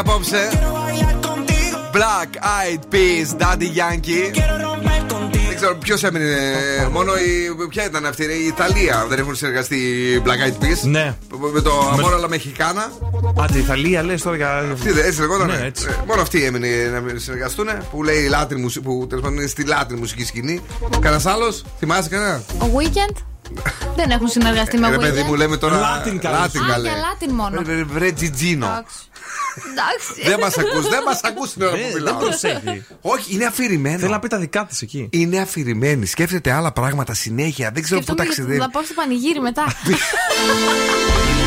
[0.00, 0.48] απόψε.
[1.92, 4.38] Black Eyed Peas, Daddy Yankee.
[5.48, 6.36] Δεν ξέρω ποιος έμεινε.
[6.92, 7.66] Μόνο η.
[7.68, 9.06] Ποια ήταν αυτή, η Ιταλία.
[9.08, 10.80] Δεν έχουν συνεργαστεί οι Black Eyed Peas.
[10.82, 11.14] Ναι.
[11.52, 12.90] Με το Αμόρα La Mexicana.
[13.42, 14.64] Άντε, Ιταλία λες τώρα για.
[14.72, 15.46] Αυτή δεν έτσι λεγόταν.
[15.46, 15.86] Ναι, έτσι.
[15.90, 17.66] Ε, Μόνο αυτή έμεινε να συνεργαστούν.
[17.90, 18.84] Που λέει λάτρη μουσική.
[18.84, 20.60] Που τέλος πάντων είναι στη λάτρη μουσική σκηνή.
[21.00, 23.16] Κανένας άλλος, θυμάσαι κανένα; Ο Weekend
[23.96, 25.00] δεν έχουν συνεργαστεί με Ε, Ρε Weekend.
[25.00, 25.76] παιδί μου, λέμε τώρα.
[25.76, 26.38] Latin καλώς.
[26.38, 26.92] Latin Α, καλές.
[26.92, 27.62] για Latin μόνο.
[27.62, 28.84] Βρε, Βρε Τζιτζίνο.
[29.70, 30.22] Εντάξει.
[30.30, 32.16] Δεν μας ακούς, δεν μας ακούς την ώρα Ε, που δεν μιλάω.
[32.18, 32.84] προσέχει.
[33.00, 33.98] Όχι, είναι αφηρημένο.
[33.98, 35.08] Θέλει να πει τα δικά της εκεί.
[35.12, 36.06] Είναι αφηρημένη.
[36.06, 37.70] Σκέφτεται άλλα πράγματα συνέχεια.
[37.74, 38.58] Δεν ξέρω πού Σκεφτόμαι ταξιδεύει.
[38.58, 39.64] να πάω στο πανηγύρι μετά.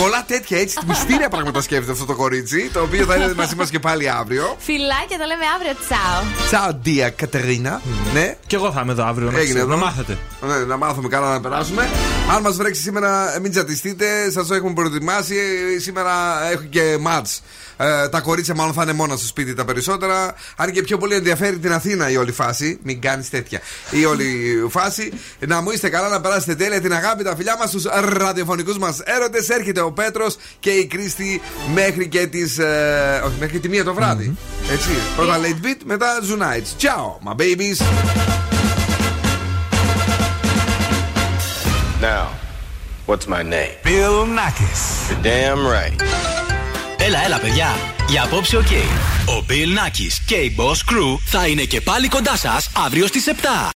[0.00, 2.70] Πολλά τέτοια έτσι μυστήρια πράγματα σκέφτεται αυτό το κορίτσι.
[2.72, 4.56] Το οποίο θα είναι μαζί μας και πάλι αύριο.
[4.58, 5.72] Φιλάκια, τα λέμε αύριο.
[5.86, 6.46] Τσάω.
[6.46, 7.80] Τσαο, Ντία Κατερίνα.
[8.14, 8.36] Ναι.
[8.46, 9.76] Και εγώ θα είμαι εδώ αύριο να, Έγινε ξέρω, εδώ.
[9.76, 10.18] να μάθετε.
[10.46, 11.88] Ναι, να μάθουμε καλά να περάσουμε.
[12.34, 14.30] Αν μας βρέξει σήμερα, μην τσατιστείτε.
[14.30, 15.36] Σας το έχουμε προετοιμάσει.
[15.80, 16.12] Σήμερα
[16.52, 17.26] έχει και ματ.
[17.76, 20.34] Ε, τα κορίτσια μάλλον θα είναι μόνα στο σπίτι τα περισσότερα.
[20.56, 22.78] Αν και πιο πολύ ενδιαφέρει την Αθήνα η όλη φάση.
[22.82, 23.60] Μην κάνεις τέτοια.
[23.90, 24.26] Η όλη
[24.68, 25.12] φάση.
[25.38, 27.80] Να μου είστε καλά, να περάσετε τέλεια την αγάπη, τα φιλιά μας, στου
[28.18, 29.48] ραδιοφωνικούς μας έρωτες.
[29.48, 31.40] Έρχεται ο Πέτρος και η Κρίστη
[31.74, 32.58] μέχρι και τις.
[32.58, 34.36] Ε, όχι, μέχρι τη μία το βράδυ.
[34.72, 34.90] Έτσι.
[35.16, 36.82] Πρώτα late beat, μετά Zoo Nights.
[36.82, 37.80] Ciao, my babies.
[42.00, 42.26] Now,
[43.06, 43.74] what's my name?
[43.82, 44.82] Bill Nakis.
[45.08, 46.35] You're damn right.
[47.06, 47.68] Έλα, έλα, παιδιά.
[48.08, 48.70] Για απόψε, οκ.
[49.26, 53.26] Ο Bill Nackis και η Boss Crew θα είναι και πάλι κοντά σας αύριο στις
[53.26, 53.30] 7.